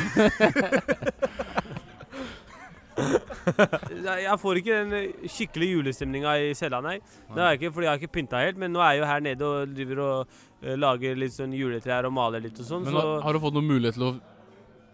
Jeg 4.25 4.37
får 4.41 4.61
ikke 4.61 4.79
den 4.83 4.95
skikkelige 5.29 5.55
skikkelig 5.55 5.71
julestemninga 5.71 6.35
i 6.41 6.53
cella, 6.57 6.81
nei. 6.83 6.97
Det 7.31 7.41
er 7.41 7.57
ikke, 7.57 7.71
fordi 7.75 7.87
jeg 7.87 7.91
har 7.91 8.01
ikke 8.01 8.15
pynta 8.17 8.41
helt. 8.43 8.57
Men 8.61 8.73
nå 8.75 8.81
er 8.83 8.95
jeg 8.95 9.01
jo 9.01 9.09
her 9.09 9.25
nede 9.25 9.49
og 9.49 9.75
driver 9.75 10.01
og 10.05 10.39
eh, 10.61 10.75
lager 10.79 11.19
litt 11.19 11.35
sånn 11.35 11.53
juletrær 11.55 12.07
og 12.09 12.15
maler 12.15 12.43
litt 12.43 12.59
og 12.59 12.67
sånn. 12.67 12.87
Men 12.87 12.95
så 12.95 13.03
har, 13.03 13.21
har 13.27 13.37
du 13.37 13.43
fått 13.43 13.57
noen 13.57 13.69
mulighet 13.69 13.97
til 13.99 14.09
å 14.09 14.13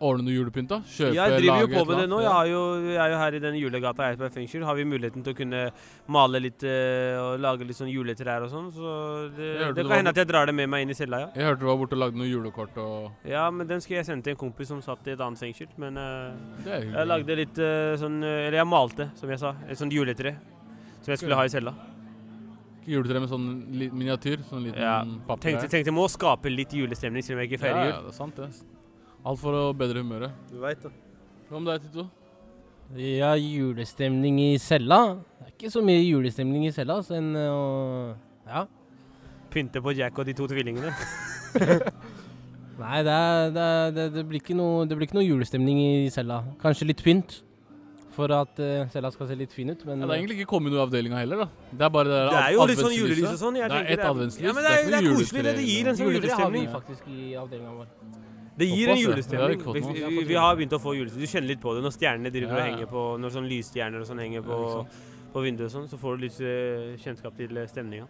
ordne 0.02 0.26
noe 0.28 0.34
julepynt, 0.36 0.70
da? 0.72 0.80
Kjøpe, 0.88 1.14
jeg 1.16 1.36
driver 1.38 1.62
jo 1.64 1.70
på 1.72 1.84
med 1.90 2.00
det 2.02 2.06
nå. 2.12 2.20
Jeg, 2.24 2.32
har 2.36 2.48
jo, 2.50 2.62
jeg 2.90 3.00
er 3.04 3.14
jo 3.14 3.20
her 3.22 3.38
i 3.38 3.42
den 3.44 3.58
julegata 3.60 4.04
i 4.04 4.12
Eidsberg 4.12 4.34
fengsel. 4.36 4.66
Har 4.68 4.78
vi 4.80 4.86
muligheten 4.90 5.26
til 5.26 5.36
å 5.36 5.38
kunne 5.38 5.62
male 6.18 6.42
litt 6.44 6.66
eh, 6.68 7.20
og 7.22 7.42
lage 7.44 7.68
litt 7.70 7.78
sånn 7.78 7.92
juletrær 7.92 8.48
og 8.48 8.52
sånn. 8.54 8.72
Så 8.76 8.96
det, 9.38 9.52
det 9.78 9.86
kan 9.86 9.98
hende 10.00 10.16
at 10.16 10.22
jeg 10.24 10.30
drar 10.32 10.50
det 10.50 10.58
med 10.58 10.72
meg 10.74 10.86
inn 10.86 10.94
i 10.94 10.98
cella, 10.98 11.22
ja. 11.26 11.30
Jeg 11.38 11.52
hørte 11.52 11.64
du 11.64 11.70
var 11.70 11.80
borte 11.84 11.98
og 11.98 12.04
lagde 12.06 12.22
noen 12.22 12.32
julekort 12.32 12.82
og 12.82 13.30
Ja, 13.30 13.46
men 13.54 13.70
den 13.70 13.84
skal 13.86 14.00
jeg 14.00 14.10
sende 14.10 14.28
til 14.28 14.36
en 14.36 14.42
kompis 14.42 14.74
som 14.74 14.82
satt 14.86 15.08
i 15.08 15.16
et 15.16 15.22
annet 15.22 15.40
fengsel. 15.42 15.70
Men 15.82 16.02
er 16.02 16.34
hyggelig. 16.66 16.98
jeg 16.98 17.12
lagde 17.14 17.40
litt 17.44 17.62
uh, 17.62 17.94
sånn 18.02 18.20
Eller 18.26 18.60
jeg 18.62 18.70
malte, 18.70 19.10
som 19.22 19.32
jeg 19.32 19.42
sa. 19.42 19.56
Et 19.70 19.80
sånt 19.80 19.94
juletre. 19.94 20.36
Som 21.02 21.14
jeg 21.16 21.24
skulle 21.24 21.38
ha 21.40 21.46
i 21.48 21.54
cella. 21.54 21.74
Juletre 22.90 23.22
med 23.22 23.30
sånn 23.30 23.48
miniatyr? 23.94 24.42
Sånn 24.50 24.66
liten 24.66 24.82
Ja. 24.82 25.00
papir? 25.28 25.52
Tenkte, 25.52 25.70
tenkte 25.70 25.94
må 25.94 26.08
skape 26.10 26.50
litt 26.50 26.74
julestemning, 26.74 27.22
selv 27.26 27.38
om 27.38 27.44
jeg 27.44 27.52
ikke 27.52 27.62
feirer 27.62 27.84
jul. 27.86 27.92
ja. 27.92 27.98
Ja, 27.98 28.02
det 28.02 28.14
er 28.14 28.18
sant, 28.18 28.36
det. 28.42 28.81
Alt 29.22 29.40
for 29.42 29.54
å 29.54 29.64
bedre 29.78 30.02
humøret. 30.02 30.34
Du 30.50 30.58
vet 30.64 30.82
det. 30.82 30.92
Hva 31.50 31.60
med 31.62 31.74
deg, 31.74 31.84
Tito? 31.90 32.08
Ja, 32.98 33.36
julestemning 33.38 34.40
i 34.42 34.50
cella. 34.60 35.02
Det 35.40 35.48
er 35.48 35.52
ikke 35.54 35.72
så 35.72 35.84
mye 35.86 36.02
julestemning 36.02 36.66
i 36.68 36.72
cella, 36.76 36.98
så 37.06 37.16
en 37.20 37.30
å 37.38 38.16
Ja. 38.48 38.66
Pynte 39.52 39.82
på 39.84 39.94
Jack 39.96 40.18
og 40.18 40.26
de 40.26 40.34
to 40.34 40.48
tvillingene. 40.48 40.92
Nei, 42.82 43.00
det, 43.06 43.14
er, 43.14 43.52
det, 43.54 43.62
er, 43.62 43.92
det, 43.94 44.06
det, 44.16 44.26
blir 44.28 44.42
ikke 44.42 44.56
noe, 44.58 44.86
det 44.90 44.98
blir 44.98 45.06
ikke 45.06 45.20
noe 45.20 45.28
julestemning 45.28 45.78
i 45.84 46.10
cella. 46.10 46.40
Kanskje 46.64 46.88
litt 46.90 47.04
pynt. 47.06 47.42
For 48.16 48.32
at 48.36 48.58
uh, 48.60 48.88
cella 48.92 49.12
skal 49.14 49.30
se 49.30 49.38
litt 49.40 49.54
fin 49.56 49.70
ut, 49.72 49.86
men 49.88 50.02
Ja, 50.02 50.08
det 50.10 50.16
er 50.16 50.20
egentlig 50.20 50.42
ikke 50.42 50.50
kommet 50.56 50.74
noe 50.74 50.82
i 50.82 50.84
avdelinga 50.84 51.20
heller, 51.22 51.46
da. 51.46 51.68
Det 51.72 51.86
er 51.88 51.94
bare 51.94 52.10
det 52.12 52.24
Det 52.34 52.42
er 52.42 52.56
jo 52.58 52.66
litt 52.68 52.82
sånn 52.82 52.96
julelys 52.98 53.30
og 53.30 53.38
sånn. 53.40 53.60
Jeg 53.62 53.70
Det 53.72 53.78
er 53.78 53.86
et 53.86 53.92
ett 53.94 54.02
det 54.02 54.04
er- 54.04 54.10
adventslys. 54.12 54.44
Ja, 54.48 54.56
men 54.58 54.66
det 54.66 54.72
er- 54.72 54.90
det 54.90 54.98
er 54.98 55.08
koselig, 55.16 55.44
det. 55.46 55.56
Det 55.62 55.68
gir 55.70 55.88
en 55.88 55.96
sånn 55.96 56.12
julestemning. 56.12 56.28
Det 56.28 56.42
har 56.42 56.52
vi 56.52 56.66
faktisk 56.68 57.08
i 57.08 57.36
avdelinga 57.40 57.72
vår. 57.78 57.88
Det 58.56 58.68
gir 58.68 58.92
en. 58.92 59.00
Julestemning. 59.00 59.62
Vi, 59.74 60.24
vi, 60.28 60.36
har 60.36 60.58
begynt 60.60 60.74
å 60.76 60.82
få 60.82 60.96
julestemning. 60.98 61.28
Du 61.28 61.32
kjenner 61.32 61.54
litt 61.54 61.62
på 61.64 61.76
det 61.76 61.84
når 61.86 61.96
stjernene 61.96 62.34
driver 62.34 62.52
Ja, 62.52 62.60
og 62.60 62.68
henger 62.68 62.92
på 62.92 63.06
Når 63.22 63.34
sånn 63.38 63.48
lysstjerner 63.50 64.04
og 64.04 64.10
sånn 64.10 64.22
henger 64.22 64.44
på, 64.46 64.60
Ja, 64.60 65.12
på 65.32 65.46
vinduet 65.46 65.70
og 65.70 65.76
sånn, 65.76 65.88
så 65.88 66.00
får 66.00 66.18
du 66.18 66.26
litt 66.26 66.40
eh, 66.44 66.98
kjennskap 67.02 67.38
til 67.40 67.56
eh, 67.58 67.70
stemninga. 67.72 68.10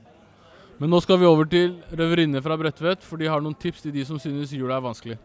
Men 0.82 0.90
nå 0.90 1.02
skal 1.06 1.20
vi 1.22 1.28
over 1.30 1.46
til 1.46 1.76
røverinne 1.94 2.42
fra 2.42 2.58
Bredtvet, 2.58 3.04
for 3.06 3.22
de 3.22 3.30
har 3.30 3.44
noen 3.44 3.54
tips 3.54 3.84
til 3.84 3.94
de 3.94 4.06
som 4.08 4.18
synes 4.22 4.54
jula 4.56 4.80
er 4.80 4.86
vanskelig. 4.88 5.18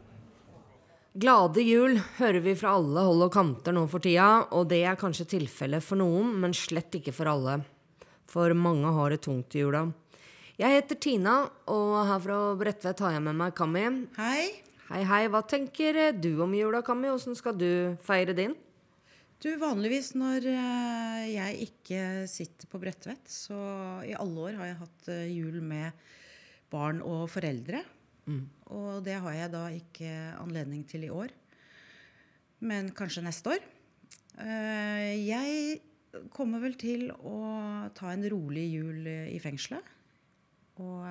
Glade 1.16 1.62
jul 1.64 1.96
hører 2.18 2.42
vi 2.44 2.52
fra 2.60 2.74
alle 2.76 3.06
hold 3.06 3.24
og 3.24 3.32
kanter 3.32 3.72
nå 3.72 3.86
for 3.88 4.04
tida, 4.04 4.50
og 4.52 4.68
det 4.68 4.82
er 4.84 4.98
kanskje 5.00 5.30
tilfellet 5.30 5.80
for 5.80 5.96
noen, 5.96 6.34
men 6.42 6.52
slett 6.52 6.98
ikke 7.00 7.14
for 7.16 7.32
alle. 7.32 7.62
For 8.28 8.52
mange 8.52 8.92
har 8.98 9.14
det 9.14 9.22
tungt 9.24 9.56
i 9.56 9.64
jula. 9.64 9.86
Jeg 10.60 10.76
heter 10.76 11.00
Tina, 11.00 11.38
og 11.72 11.96
her 12.10 12.20
fra 12.20 12.42
Bredtvet 12.60 13.00
har 13.00 13.16
jeg 13.16 13.24
med 13.24 13.40
meg 13.40 13.56
Kami. 13.56 13.88
Hei. 14.20 14.65
Hei, 14.86 15.00
hei. 15.02 15.24
Hva 15.26 15.40
tenker 15.42 15.96
eh, 15.98 16.12
du 16.14 16.36
om 16.44 16.52
jula, 16.54 16.78
Kammi? 16.86 17.08
Åssen 17.10 17.34
skal 17.34 17.56
du 17.58 17.96
feire 18.06 18.30
din? 18.38 18.52
Du, 19.42 19.48
Vanligvis 19.58 20.12
når 20.14 20.44
eh, 20.46 21.22
jeg 21.32 21.56
ikke 21.64 22.02
sitter 22.30 22.70
på 22.70 22.78
Bredtvet, 22.78 23.24
så 23.26 23.56
i 24.06 24.12
alle 24.14 24.44
år 24.44 24.60
har 24.60 24.68
jeg 24.68 24.76
hatt 24.84 25.08
eh, 25.10 25.24
jul 25.34 25.56
med 25.58 26.06
barn 26.70 27.00
og 27.02 27.24
foreldre. 27.32 27.80
Mm. 28.30 28.44
Og 28.78 29.00
det 29.08 29.16
har 29.24 29.34
jeg 29.34 29.52
da 29.56 29.64
ikke 29.74 30.12
anledning 30.38 30.86
til 30.86 31.08
i 31.08 31.10
år. 31.10 31.34
Men 32.62 32.92
kanskje 32.94 33.24
neste 33.26 33.56
år. 33.56 33.66
Jeg 34.38 35.80
kommer 36.30 36.62
vel 36.62 36.78
til 36.78 37.08
å 37.10 37.40
ta 37.96 38.14
en 38.14 38.22
rolig 38.30 38.68
jul 38.70 39.02
i 39.08 39.42
fengselet. 39.42 39.82
Og 40.78 41.02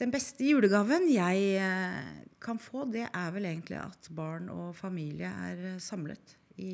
den 0.00 0.10
beste 0.14 0.46
julegaven 0.46 1.06
jeg 1.12 1.50
eh, 1.62 2.14
kan 2.42 2.58
få, 2.60 2.84
det 2.90 3.06
er 3.08 3.34
vel 3.34 3.46
egentlig 3.48 3.78
at 3.80 4.08
barn 4.14 4.48
og 4.52 4.74
familie 4.76 5.30
er 5.48 5.68
eh, 5.74 5.82
samlet 5.82 6.34
i 6.60 6.72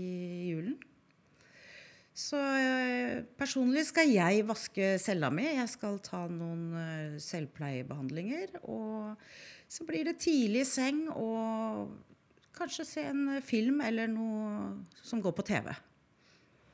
julen. 0.51 0.79
Så 2.17 2.37
eh, 2.37 3.23
personlig 3.39 3.87
skal 3.89 4.11
jeg 4.11 4.45
vaske 4.49 4.97
cella 5.01 5.31
mi. 5.33 5.47
Jeg 5.47 5.69
skal 5.73 6.01
ta 6.05 6.25
noen 6.29 6.65
eh, 6.77 7.21
selvpleiebehandlinger. 7.23 8.59
Og 8.69 9.15
så 9.71 9.87
blir 9.89 10.09
det 10.09 10.19
tidlig 10.21 10.67
seng 10.69 11.07
og 11.15 11.95
kanskje 12.57 12.89
se 12.89 13.07
en 13.09 13.39
film 13.47 13.81
eller 13.85 14.11
noe 14.11 14.75
som 15.07 15.23
går 15.23 15.37
på 15.37 15.47
TV. 15.53 15.71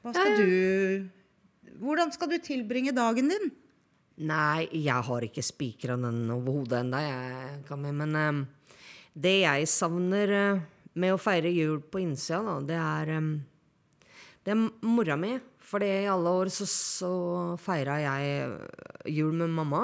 Skal 0.07 0.37
du 0.41 1.07
Hvordan 1.83 2.13
skal 2.15 2.31
du 2.31 2.39
tilbringe 2.41 2.95
dagen 2.95 3.29
din? 3.29 3.51
Nei, 4.17 4.65
jeg 4.73 5.05
har 5.05 5.25
ikke 5.27 5.45
spikra 5.45 5.97
den 6.01 6.31
over 6.33 6.63
hodet 6.63 6.79
ennå. 6.81 7.91
Men 7.93 8.17
um, 8.17 8.39
det 9.13 9.35
jeg 9.43 9.69
savner 9.69 10.33
uh, 10.33 10.63
med 10.97 11.13
å 11.13 11.21
feire 11.21 11.53
jul 11.53 11.83
på 11.85 12.01
innsida, 12.01 12.41
da, 12.47 12.55
det 12.65 12.79
er 12.81 13.13
um, 13.19 13.35
Det 14.47 14.55
er 14.55 14.63
mora 14.89 15.19
mi. 15.21 15.35
For 15.67 15.85
i 15.85 16.07
alle 16.09 16.33
år 16.33 16.49
så, 16.55 16.65
så 16.71 17.13
feira 17.59 17.99
jeg 17.99 18.29
eh, 18.39 19.11
jul 19.11 19.35
med 19.35 19.53
mamma. 19.53 19.83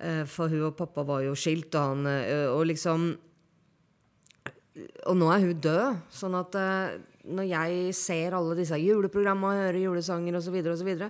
Uh, 0.00 0.24
For 0.26 0.50
hun 0.50 0.72
og 0.72 0.76
pappa 0.76 1.06
var 1.06 1.22
jo 1.28 1.36
skilt, 1.38 1.76
og 1.76 1.92
han 1.92 2.08
uh, 2.10 2.50
Og 2.56 2.66
liksom 2.72 3.12
Og 5.06 5.14
nå 5.16 5.28
er 5.30 5.44
hun 5.44 5.60
død, 5.62 6.00
sånn 6.12 6.34
at 6.36 6.58
når 7.26 7.46
jeg 7.48 7.94
ser 7.96 8.34
alle 8.36 8.58
disse 8.58 8.76
juleprogrammene 8.76 9.54
og 9.54 9.62
hører 9.64 9.78
julesanger 9.80 10.36
osv., 10.36 10.58
og 10.60 10.76
så, 10.76 10.84
videre, 10.84 11.08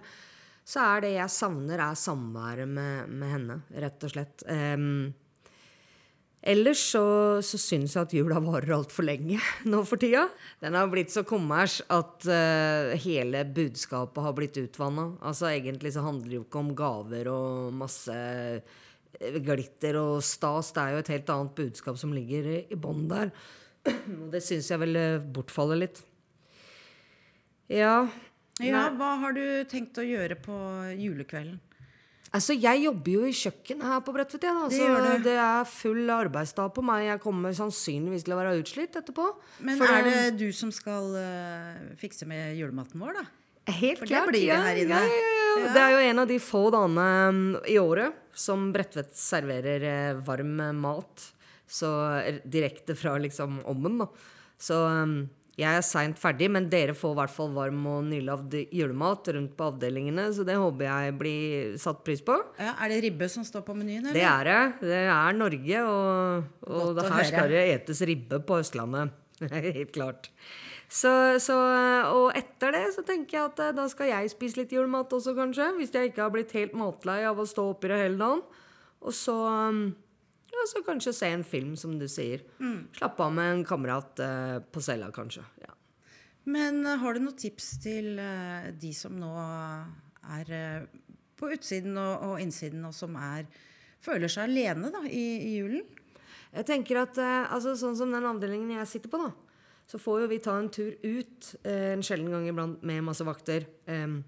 så 0.67 0.83
er 0.83 1.05
det 1.05 1.13
jeg 1.15 1.31
savner, 1.31 1.79
er 1.79 1.99
samværet 1.99 2.67
med, 2.67 3.13
med 3.15 3.31
henne, 3.31 3.57
rett 3.85 4.03
og 4.03 4.11
slett. 4.11 4.43
Um, 4.51 5.13
ellers 6.43 6.83
så, 6.91 7.03
så 7.47 7.61
syns 7.61 7.95
jeg 7.95 8.09
at 8.09 8.15
jula 8.17 8.41
varer 8.43 8.75
altfor 8.75 9.07
lenge 9.07 9.39
nå 9.71 9.85
for 9.87 10.03
tida. 10.03 10.25
Den 10.65 10.75
har 10.75 10.91
blitt 10.91 11.15
så 11.15 11.23
kommers 11.27 11.79
at 11.87 12.27
uh, 12.27 12.97
hele 13.05 13.45
budskapet 13.47 14.27
har 14.27 14.35
blitt 14.35 14.59
utvanna. 14.65 15.13
Altså, 15.23 15.53
egentlig 15.53 15.95
så 15.95 16.03
handler 16.09 16.33
det 16.33 16.41
jo 16.41 16.49
ikke 16.49 16.65
om 16.65 16.75
gaver 16.83 17.31
og 17.31 17.71
masse 17.85 18.19
eh, 18.19 19.39
glitter 19.39 20.03
og 20.03 20.19
stas. 20.27 20.75
Det 20.75 20.83
er 20.83 20.97
jo 20.97 21.05
et 21.05 21.15
helt 21.15 21.35
annet 21.37 21.57
budskap 21.63 22.03
som 22.03 22.15
ligger 22.17 22.51
i, 22.57 22.61
i 22.75 22.81
bånn 22.81 23.07
der. 23.13 23.31
Og 24.25 24.33
det 24.35 24.43
syns 24.43 24.75
jeg 24.75 24.83
vel 24.83 24.99
eh, 24.99 25.23
bortfaller 25.23 25.79
litt. 25.87 26.03
Ja. 27.71 28.09
Ja, 28.65 28.87
hva 28.97 29.17
har 29.21 29.37
du 29.37 29.45
tenkt 29.69 29.99
å 30.01 30.05
gjøre 30.07 30.39
på 30.41 30.57
julekvelden? 30.97 31.59
Altså, 32.35 32.57
jeg 32.59 32.83
jobber 32.83 33.13
jo 33.15 33.29
i 33.29 33.35
kjøkken 33.37 33.83
her 33.87 34.01
på 34.05 34.13
Bredtvet, 34.13 34.45
ja, 34.45 34.67
Det 34.69 34.77
så 34.77 35.19
det 35.25 35.37
er 35.41 35.69
full 35.71 36.11
arbeidsdag 36.11 36.73
på 36.75 36.83
meg. 36.85 37.07
Jeg 37.07 37.23
kommer 37.23 37.55
sannsynligvis 37.57 38.27
til 38.27 38.35
å 38.35 38.41
være 38.41 38.57
utslitt 38.59 38.99
etterpå. 38.99 39.29
Men 39.65 39.79
For 39.81 39.93
er 39.93 40.09
det 40.09 40.23
du 40.41 40.49
som 40.57 40.73
skal 40.75 41.15
uh, 41.15 41.95
fikse 42.01 42.29
med 42.29 42.59
julematen 42.59 43.01
vår, 43.01 43.21
da? 43.21 43.25
Helt 43.79 44.03
For 44.03 44.11
klart. 44.11 44.29
det 44.29 44.35
blir 44.35 44.51
det 44.51 44.59
her 44.63 44.83
inne. 44.83 44.99
Ja, 45.01 45.23
ja, 45.23 45.31
ja. 45.63 45.71
Det 45.75 45.83
er 45.85 45.95
jo 45.95 46.03
en 46.11 46.23
av 46.23 46.29
de 46.31 46.37
få 46.43 46.67
dagene 46.75 47.07
mm, 47.39 47.49
i 47.73 47.79
året 47.81 48.21
som 48.37 48.69
Bredtvet 48.75 49.17
serverer 49.17 49.87
eh, 49.89 50.21
varm 50.27 50.61
eh, 50.61 50.75
mat. 50.77 51.25
Så 51.67 51.89
direkte 52.45 52.95
fra 52.95 53.17
liksom 53.19 53.63
ommen, 53.67 53.97
da. 54.03 54.11
Så 54.61 54.77
mm, 54.87 55.17
jeg 55.57 55.79
er 55.79 55.85
seint 55.85 56.19
ferdig, 56.21 56.51
men 56.53 56.67
dere 56.69 56.93
får 56.93 57.15
i 57.15 57.17
hvert 57.17 57.33
fall 57.33 57.55
varm 57.57 57.79
og 57.89 58.03
nylagd 58.11 58.53
julemat 58.77 59.31
rundt 59.33 59.55
på 59.57 59.69
avdelingene, 59.71 60.27
så 60.37 60.45
det 60.45 60.59
håper 60.61 60.85
jeg 60.85 61.15
blir 61.17 61.79
satt 61.81 62.03
pris 62.05 62.21
på. 62.25 62.37
Ja, 62.61 62.75
er 62.85 62.93
det 62.93 62.99
ribbe 63.07 63.29
som 63.33 63.47
står 63.47 63.65
på 63.65 63.77
menyen, 63.79 64.05
eller? 64.05 64.19
Det 64.19 64.27
er 64.29 64.51
det. 64.51 64.91
Det 64.93 65.01
er 65.15 65.39
Norge, 65.41 65.83
og, 65.89 66.51
og 66.69 66.93
det 66.99 67.09
her 67.09 67.29
skal 67.31 67.55
det 67.55 67.65
etes 67.73 68.05
ribbe 68.11 68.43
på 68.45 68.61
Østlandet. 68.61 69.17
Helt 69.57 69.95
klart. 69.97 70.29
Så, 70.93 71.11
så, 71.43 71.57
og 72.15 72.37
etter 72.39 72.77
det 72.77 72.85
så 72.95 73.03
tenker 73.07 73.39
jeg 73.39 73.49
at 73.49 73.63
eh, 73.65 73.75
da 73.75 73.89
skal 73.91 74.13
jeg 74.13 74.31
spise 74.31 74.61
litt 74.61 74.75
julemat 74.77 75.13
også, 75.13 75.35
kanskje. 75.35 75.73
Hvis 75.81 75.95
jeg 75.97 76.13
ikke 76.13 76.27
har 76.27 76.35
blitt 76.35 76.53
helt 76.57 76.77
matlei 76.79 77.23
av 77.27 77.41
å 77.41 77.49
stå 77.49 77.65
oppi 77.73 77.91
det 77.91 77.99
hele 78.05 78.21
dagen. 78.21 78.45
Og 79.03 79.17
så, 79.17 79.35
ja, 80.57 80.67
så 80.71 80.83
kanskje 80.87 81.15
se 81.17 81.31
en 81.33 81.45
film, 81.45 81.75
som 81.77 81.97
du 82.01 82.07
sier. 82.11 82.45
Mm. 82.59 82.89
Slappe 82.97 83.25
av 83.25 83.35
med 83.37 83.53
en 83.53 83.65
kamerat 83.69 84.23
eh, 84.25 84.59
på 84.73 84.83
cella, 84.85 85.11
kanskje. 85.15 85.45
Ja. 85.63 85.75
Men 86.49 86.85
eh, 86.87 86.99
har 87.03 87.15
du 87.15 87.23
noen 87.25 87.39
tips 87.39 87.77
til 87.85 88.17
eh, 88.23 88.71
de 88.81 88.93
som 88.97 89.17
nå 89.19 89.33
er 90.37 90.53
eh, 90.55 90.87
på 91.37 91.51
utsiden 91.53 91.97
og, 92.01 92.15
og 92.31 92.43
innsiden, 92.43 92.85
og 92.89 92.95
som 92.97 93.17
er, 93.21 93.49
føler 94.05 94.33
seg 94.33 94.49
alene 94.49 94.93
da, 94.95 95.05
i, 95.05 95.27
i 95.51 95.57
julen? 95.59 95.85
Jeg 96.57 96.69
tenker 96.71 97.03
at 97.03 97.19
eh, 97.21 97.43
altså, 97.53 97.75
Sånn 97.77 97.99
som 97.99 98.15
den 98.15 98.27
avdelingen 98.29 98.79
jeg 98.79 98.93
sitter 98.95 99.13
på, 99.13 99.21
da, 99.27 99.33
så 99.87 100.01
får 100.03 100.25
jo 100.25 100.31
vi 100.33 100.41
ta 100.43 100.57
en 100.59 100.71
tur 100.73 100.95
ut 101.05 101.53
eh, 101.63 101.93
en 101.95 102.05
sjelden 102.07 102.33
gang 102.33 102.49
iblant 102.49 102.83
med 102.87 103.05
masse 103.07 103.27
vakter. 103.27 103.69
Em, 103.91 104.23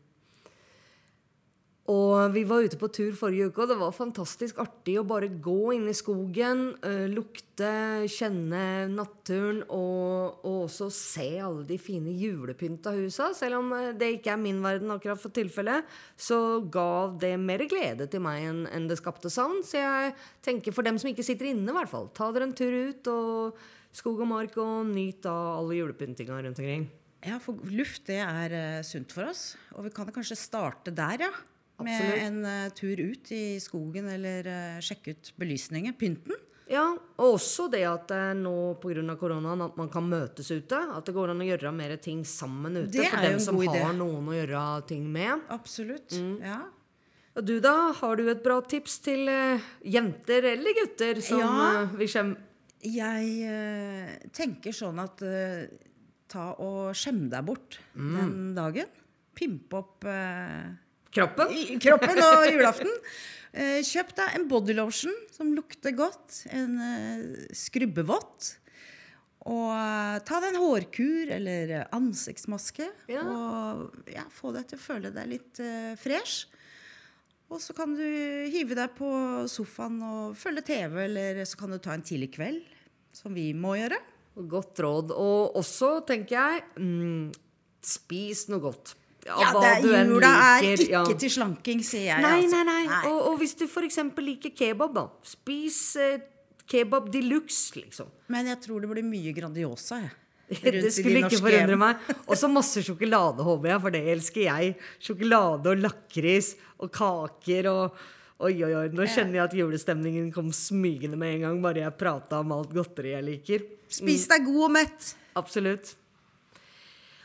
og 1.89 2.35
vi 2.35 2.43
var 2.45 2.67
ute 2.67 2.77
på 2.77 2.91
tur 2.93 3.15
forrige 3.17 3.49
uke, 3.49 3.63
og 3.65 3.71
det 3.71 3.79
var 3.81 3.95
fantastisk 3.97 4.59
artig 4.61 4.99
å 5.01 5.07
bare 5.09 5.31
gå 5.41 5.73
inn 5.73 5.87
i 5.89 5.95
skogen, 5.97 6.75
eh, 6.85 7.07
lukte, 7.09 7.71
kjenne 8.13 8.91
naturen, 8.93 9.63
og, 9.73 10.45
og 10.45 10.67
også 10.67 10.91
se 10.93 11.31
alle 11.41 11.65
de 11.71 11.79
fine 11.81 12.13
julepynta 12.13 12.93
husa. 12.93 13.31
Selv 13.33 13.63
om 13.63 13.73
eh, 13.73 13.95
det 13.97 14.11
ikke 14.19 14.35
er 14.35 14.43
min 14.43 14.61
verden 14.61 14.93
akkurat 14.93 15.23
for 15.23 15.33
tilfellet, 15.33 15.89
så 16.13 16.61
ga 16.69 17.09
det 17.25 17.33
mer 17.41 17.65
glede 17.65 18.11
til 18.13 18.25
meg 18.27 18.45
enn 18.51 18.63
en 18.69 18.93
det 18.93 19.01
skapte 19.01 19.33
savn. 19.33 19.65
Så 19.65 19.81
jeg 19.81 20.15
tenker 20.45 20.77
for 20.77 20.85
dem 20.85 21.01
som 21.01 21.09
ikke 21.09 21.25
sitter 21.25 21.55
inne, 21.55 21.73
i 21.73 21.81
hvert 21.81 21.89
fall, 21.97 22.13
ta 22.13 22.29
dere 22.37 22.51
en 22.51 22.57
tur 22.59 22.81
ut, 22.93 23.13
og 23.17 23.97
skog 23.97 24.27
og 24.27 24.35
mark, 24.37 24.61
og 24.61 24.93
nyt 24.93 25.25
av 25.25 25.63
alle 25.63 25.81
julepyntinga 25.81 26.45
rundt 26.45 26.61
omkring. 26.61 26.91
Ja, 27.25 27.41
for 27.43 27.57
luft 27.73 28.05
det 28.13 28.21
er 28.23 28.53
eh, 28.53 28.83
sunt 28.87 29.17
for 29.17 29.33
oss. 29.33 29.55
Og 29.73 29.89
vi 29.89 29.97
kan 29.97 30.13
kanskje 30.13 30.37
starte 30.37 30.93
der, 30.93 31.31
ja. 31.31 31.39
Med 31.87 32.19
en 32.25 32.45
eh, 32.45 32.69
tur 32.75 32.99
ut 32.99 33.31
i 33.33 33.59
skogen, 33.63 34.09
eller 34.11 34.47
eh, 34.47 34.79
sjekke 34.83 35.15
ut 35.15 35.33
belysningen. 35.39 35.95
Pynten. 35.99 36.35
Ja, 36.69 36.83
og 37.17 37.37
også 37.39 37.69
det 37.73 37.85
at 37.89 38.11
eh, 38.13 38.33
nå 38.37 38.75
pga. 38.83 39.15
koronaen 39.17 39.63
at 39.65 39.77
man 39.79 39.89
kan 39.89 40.05
møtes 40.11 40.51
ute. 40.51 40.77
At 40.97 41.07
det 41.07 41.15
går 41.15 41.31
an 41.31 41.41
å 41.41 41.47
gjøre 41.47 41.73
mer 41.73 41.95
ting 41.97 42.25
sammen 42.29 42.77
ute 42.77 42.91
Det 42.99 43.07
for 43.09 43.23
dem 43.25 43.39
som 43.41 43.57
har 43.57 43.71
idé. 43.77 43.85
noen 43.97 44.27
å 44.29 44.35
gjøre 44.37 44.65
ting 44.91 45.07
med. 45.13 45.41
Absolutt. 45.49 46.13
Ja. 46.43 46.65
Og 47.39 47.45
du 47.47 47.61
da, 47.63 47.93
har 47.95 48.17
du 48.19 48.29
et 48.29 48.43
bra 48.43 48.59
tips 48.61 48.99
til 49.07 49.29
uh, 49.31 49.61
jenter 49.87 50.43
eller 50.57 50.75
gutter 50.75 51.21
som 51.23 51.39
Ja. 51.39 51.85
uh, 51.85 51.97
vil 51.97 52.09
skjemme? 52.11 52.37
Jeg 52.83 53.31
uh, 53.47 54.29
tenker 54.35 54.75
sånn 54.75 54.99
at 54.99 55.23
ta 56.29 56.51
og 56.59 56.91
skjem 56.99 57.29
deg 57.31 57.47
bort 57.47 57.79
Mm. 57.95 58.17
den 58.19 58.55
dagen. 58.55 58.87
Pimpe 59.39 59.77
opp 59.79 60.05
Kroppen? 61.19 61.53
i- 61.55 61.79
kroppen 61.83 62.23
og 62.23 62.47
julaften. 62.49 62.95
Eh, 63.59 63.81
kjøp 63.83 64.11
deg 64.19 64.35
en 64.39 64.47
bodylotion 64.51 65.15
som 65.35 65.51
lukter 65.57 65.95
godt. 65.97 66.43
En 66.55 66.75
eh, 66.79 67.47
skrubbevott. 67.57 68.53
Og 69.49 69.71
eh, 69.73 70.19
ta 70.29 70.41
deg 70.45 70.53
en 70.55 70.61
hårkur 70.63 71.31
eller 71.39 71.73
ansiktsmaske. 71.97 72.85
ansiktsmaske. 72.85 73.25
Og 73.25 74.13
ja, 74.13 74.27
få 74.35 74.53
deg 74.57 74.67
til 74.69 74.79
å 74.79 74.85
føle 74.85 75.13
deg 75.15 75.31
litt 75.33 75.61
eh, 75.65 75.95
fresh. 76.01 76.47
Og 77.49 77.63
så 77.65 77.73
kan 77.73 77.95
du 77.97 78.03
hive 78.53 78.77
deg 78.77 78.93
på 78.99 79.09
sofaen 79.49 80.03
og 80.05 80.35
følge 80.37 80.67
TV, 80.69 80.99
eller 81.07 81.39
så 81.49 81.57
kan 81.57 81.73
du 81.73 81.79
ta 81.81 81.95
en 81.97 82.05
tidlig 82.05 82.35
kveld, 82.35 82.61
som 83.17 83.33
vi 83.33 83.47
må 83.57 83.73
gjøre. 83.79 83.97
Godt 84.53 84.83
råd. 84.85 85.15
Og 85.17 85.57
også, 85.57 85.95
tenker 86.07 86.37
jeg, 86.37 86.67
mm, 86.77 87.31
spis 87.89 88.45
noe 88.53 88.61
godt. 88.69 88.93
Ja, 89.27 89.51
hva 89.53 89.75
det 89.83 90.05
jula 90.09 90.31
er 90.55 90.67
ikke 90.71 90.89
ja. 90.93 91.03
til 91.19 91.33
slanking, 91.33 91.83
sier 91.85 92.07
jeg. 92.13 92.23
Nei, 92.25 92.45
altså. 92.45 92.63
nei, 92.65 92.83
nei. 92.87 93.01
Og, 93.11 93.19
og 93.33 93.41
hvis 93.43 93.57
du 93.59 93.67
f.eks. 93.67 93.99
liker 94.25 94.55
kebab, 94.57 94.95
da. 94.97 95.05
Spis 95.27 95.81
eh, 96.01 96.21
kebab 96.69 97.11
de 97.13 97.25
luxe, 97.27 97.75
liksom. 97.81 98.09
Men 98.33 98.49
jeg 98.55 98.63
tror 98.65 98.85
det 98.85 98.93
blir 98.93 99.07
mye 99.07 99.35
Grandiosa, 99.37 100.01
jeg. 100.05 100.17
Det 100.65 100.89
skulle 100.95 101.27
ikke 101.27 101.43
forundre 101.43 101.75
hjem. 101.75 101.83
meg. 101.83 102.07
Og 102.25 102.39
så 102.41 102.49
masse 102.49 102.81
sjokolade, 102.87 103.45
håper 103.45 103.75
jeg, 103.75 103.81
for 103.83 103.93
det 103.93 104.05
elsker 104.15 104.47
jeg. 104.47 104.71
Sjokolade 104.97 105.75
og 105.75 105.83
lakris 105.83 106.55
og 106.79 106.95
kaker 106.95 107.73
og 107.73 108.07
Oi, 108.39 108.53
oi, 108.63 108.71
oi. 108.71 108.85
Nå 108.95 109.03
kjenner 109.11 109.35
jeg 109.35 109.43
at 109.49 109.55
julestemningen 109.59 110.29
kom 110.31 110.53
smygende 110.55 111.17
med 111.19 111.33
en 111.33 111.41
gang, 111.43 111.57
bare 111.59 111.81
jeg 111.83 111.95
prata 111.99 112.39
om 112.39 112.53
alt 112.55 112.71
godteri 112.71 113.11
jeg 113.11 113.27
liker. 113.27 113.65
Spis 113.91 114.29
deg 114.31 114.45
god 114.47 114.61
og 114.69 114.71
mett. 114.77 115.09
Absolutt. 115.41 115.91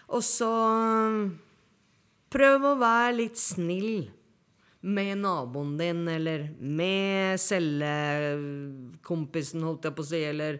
Og 0.10 0.24
så 0.26 0.50
prøv 2.34 2.66
å 2.66 2.74
være 2.82 3.14
litt 3.22 3.38
snill 3.40 4.10
med 4.84 5.16
naboen 5.22 5.78
din, 5.80 6.02
eller 6.12 6.50
med 6.60 7.40
cellekompisen, 7.40 9.64
holdt 9.64 9.86
jeg 9.88 9.96
på 9.96 10.04
å 10.04 10.10
si, 10.10 10.20
eller 10.28 10.60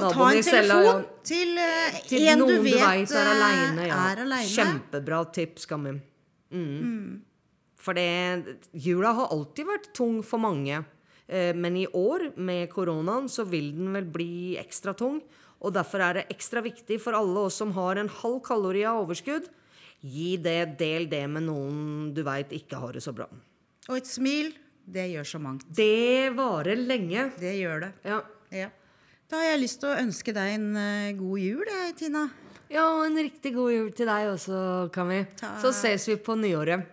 Og 0.00 0.12
ta 0.12 0.26
en 0.28 0.42
telefon 0.44 1.04
til, 1.26 1.56
uh, 1.56 2.00
Til 2.08 2.28
en 2.32 2.38
du 2.40 2.46
du 2.46 2.52
vet 2.64 2.74
vet 2.74 3.10
er 3.16 3.26
eh, 3.26 3.34
aleine. 3.34 3.82
Ja. 3.88 4.14
Kjempebra 4.48 5.18
tips, 5.34 5.62
Kammi. 5.68 5.92
Mm. 6.52 7.20
For 7.80 7.92
det, 7.96 8.44
jula 8.76 9.12
har 9.16 9.32
alltid 9.32 9.64
vært 9.68 9.92
tung 9.96 10.22
for 10.26 10.38
mange. 10.42 10.84
Eh, 11.28 11.54
Men 11.54 11.76
i 11.76 11.86
år, 11.86 12.32
med 12.36 12.70
koronaen, 12.72 13.28
så 13.28 13.44
vil 13.48 13.72
den 13.76 13.92
vel 13.96 14.04
bli 14.04 14.56
ekstra 14.60 14.94
tung. 14.96 15.22
Og 15.60 15.72
derfor 15.76 16.00
er 16.00 16.12
det 16.14 16.28
ekstra 16.32 16.60
viktig 16.64 17.00
for 17.00 17.12
alle 17.16 17.38
oss 17.48 17.54
som 17.60 17.72
har 17.76 17.96
en 18.00 18.08
halv 18.08 18.40
kalori 18.44 18.84
av 18.88 18.96
overskudd. 19.04 19.48
Gi 20.00 20.38
det, 20.40 20.78
del 20.80 21.04
det 21.10 21.26
med 21.28 21.44
noen 21.44 22.12
du 22.16 22.22
veit 22.24 22.52
ikke 22.56 22.78
har 22.80 22.96
det 22.96 23.02
så 23.04 23.12
bra. 23.12 23.26
Og 23.90 23.96
et 23.98 24.08
smil, 24.08 24.54
det 24.88 25.10
gjør 25.12 25.26
så 25.28 25.40
mangt. 25.44 25.66
Det 25.76 26.30
varer 26.36 26.78
lenge. 26.80 27.26
Det 27.36 27.52
gjør 27.58 27.84
det. 27.84 27.90
Ja. 28.08 28.22
Ja. 28.48 28.70
Da 29.28 29.42
har 29.42 29.50
jeg 29.52 29.60
lyst 29.60 29.82
til 29.82 29.90
å 29.92 29.98
ønske 30.00 30.32
deg 30.34 30.54
en 30.56 30.70
eh, 30.80 31.10
god 31.18 31.42
jul, 31.42 31.68
jeg, 31.68 31.92
Tina. 32.00 32.22
Ja, 32.72 32.86
og 32.96 33.04
en 33.10 33.20
riktig 33.20 33.52
god 33.54 33.74
jul 33.74 33.92
til 33.92 34.08
deg 34.08 34.30
også, 34.30 34.62
Kami. 34.94 35.20
Så 35.60 35.74
ses 35.76 36.08
vi 36.08 36.16
på 36.16 36.38
nyåret. 36.38 36.88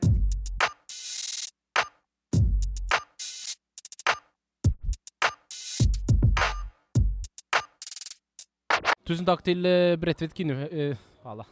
Tusen 9.07 9.23
takk 9.23 9.47
til 9.47 9.63
eh, 9.63 9.95
Bredtvet 9.95 10.35
kvinne... 10.35 10.67
eh, 10.67 10.99
hala. 11.23 11.47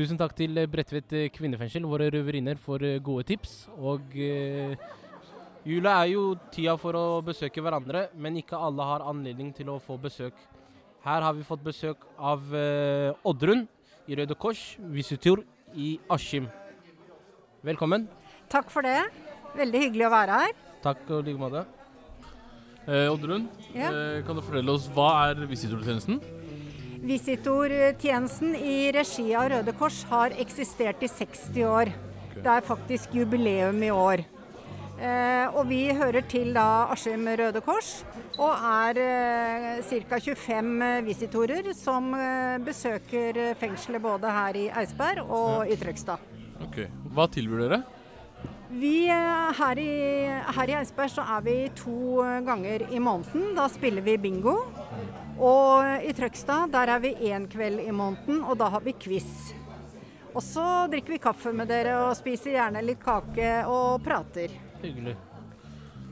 Tusen 0.00 0.16
takk 0.16 0.32
til 0.32 0.56
eh, 0.56 0.64
Bredtvet 0.70 1.12
eh, 1.12 1.26
kvinnefengsel, 1.28 1.84
våre 1.84 2.06
røverinner, 2.08 2.56
for 2.56 2.80
eh, 2.80 2.96
gode 3.04 3.26
tips. 3.28 3.66
Og 3.76 4.14
eh, 4.16 4.72
jula 5.68 5.98
er 6.00 6.14
jo 6.14 6.22
tida 6.54 6.72
for 6.80 6.96
å 6.96 7.02
besøke 7.26 7.60
hverandre, 7.60 8.06
men 8.16 8.38
ikke 8.40 8.56
alle 8.56 8.86
har 8.88 9.04
anledning 9.10 9.50
til 9.52 9.68
å 9.68 9.76
få 9.84 9.98
besøk. 10.00 10.38
Her 11.04 11.26
har 11.26 11.36
vi 11.36 11.44
fått 11.44 11.60
besøk 11.66 12.06
av 12.16 12.48
eh, 12.56 13.12
Oddrun 13.28 13.66
i 14.08 14.16
Røde 14.16 14.38
Kors, 14.40 14.62
visitor 14.96 15.44
i 15.76 15.98
Askim. 16.16 16.48
Velkommen. 17.60 18.08
Takk 18.48 18.72
for 18.72 18.88
det. 18.88 19.02
Veldig 19.52 19.84
hyggelig 19.84 20.08
å 20.08 20.14
være 20.16 20.42
her. 20.46 20.56
Takk 20.80 21.04
og 21.12 21.28
like 21.28 21.44
måte. 21.44 21.66
Eh, 22.88 23.04
Oddrun, 23.12 23.50
Ja. 23.76 23.92
eh, 23.92 24.24
kan 24.24 24.32
du 24.32 24.40
fortelle 24.40 24.72
oss 24.80 24.88
hva 24.96 25.10
er 25.28 25.44
visitortjenesten? 25.44 26.22
Visitortjenesten 27.00 28.52
i 28.56 28.90
regi 28.92 29.30
av 29.32 29.48
Røde 29.48 29.72
Kors 29.72 30.02
har 30.10 30.34
eksistert 30.42 31.00
i 31.00 31.08
60 31.08 31.62
år. 31.64 31.90
Det 32.36 32.50
er 32.52 32.66
faktisk 32.66 33.14
jubileum 33.16 33.80
i 33.82 33.88
år. 33.94 34.22
Eh, 35.00 35.46
og 35.56 35.64
vi 35.70 35.80
hører 35.96 36.26
til 36.28 36.52
da 36.52 36.90
Askim 36.92 37.24
Røde 37.24 37.62
Kors, 37.64 38.02
og 38.36 38.52
er 38.52 39.00
eh, 39.00 40.02
ca. 40.10 40.18
25 40.20 41.06
visitorer 41.06 41.70
som 41.72 42.12
eh, 42.12 42.58
besøker 42.66 43.40
fengselet 43.60 44.04
både 44.04 44.34
her 44.36 44.60
i 44.60 44.66
Eidsberg 44.68 45.24
og 45.24 45.72
i 45.72 45.80
Trøgstad. 45.80 46.20
Okay. 46.68 46.90
Hva 47.16 47.30
tilbyr 47.32 47.64
dere? 47.64 47.80
Vi, 48.68 49.08
eh, 49.08 49.56
her, 49.56 49.80
i, 49.80 50.28
her 50.52 50.68
i 50.68 50.76
Eidsberg 50.82 51.16
så 51.16 51.24
er 51.38 51.48
vi 51.48 51.56
to 51.80 52.20
ganger 52.44 52.84
i 52.92 53.00
måneden. 53.00 53.54
Da 53.56 53.70
spiller 53.72 54.04
vi 54.04 54.20
bingo. 54.20 54.58
Og 55.40 56.04
i 56.04 56.12
Trøgstad 56.12 56.68
der 56.74 56.92
er 56.92 57.00
vi 57.00 57.14
én 57.30 57.46
kveld 57.48 57.80
i 57.80 57.92
måneden, 57.96 58.42
og 58.44 58.58
da 58.60 58.68
har 58.74 58.84
vi 58.84 58.92
quiz. 58.92 59.54
Og 60.34 60.42
så 60.44 60.64
drikker 60.92 61.16
vi 61.16 61.22
kaffe 61.22 61.52
med 61.56 61.70
dere 61.72 61.96
og 62.04 62.12
spiser 62.18 62.54
gjerne 62.58 62.82
litt 62.84 63.00
kake 63.02 63.64
og 63.66 64.02
prater. 64.04 64.52
Hyggelig. 64.82 65.16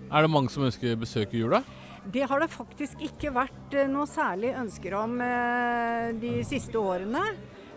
Er 0.08 0.24
det 0.24 0.32
mange 0.32 0.50
som 0.50 0.64
ønsker 0.64 0.96
besøk 0.98 1.36
i 1.36 1.42
jula? 1.42 1.60
Det 2.08 2.24
har 2.24 2.40
det 2.40 2.48
faktisk 2.48 3.02
ikke 3.04 3.34
vært 3.36 3.76
eh, 3.76 3.88
noe 3.90 4.08
særlig 4.08 4.54
ønsker 4.56 4.94
om 4.96 5.18
eh, 5.20 6.08
de 6.16 6.38
siste 6.48 6.80
årene. 6.80 7.20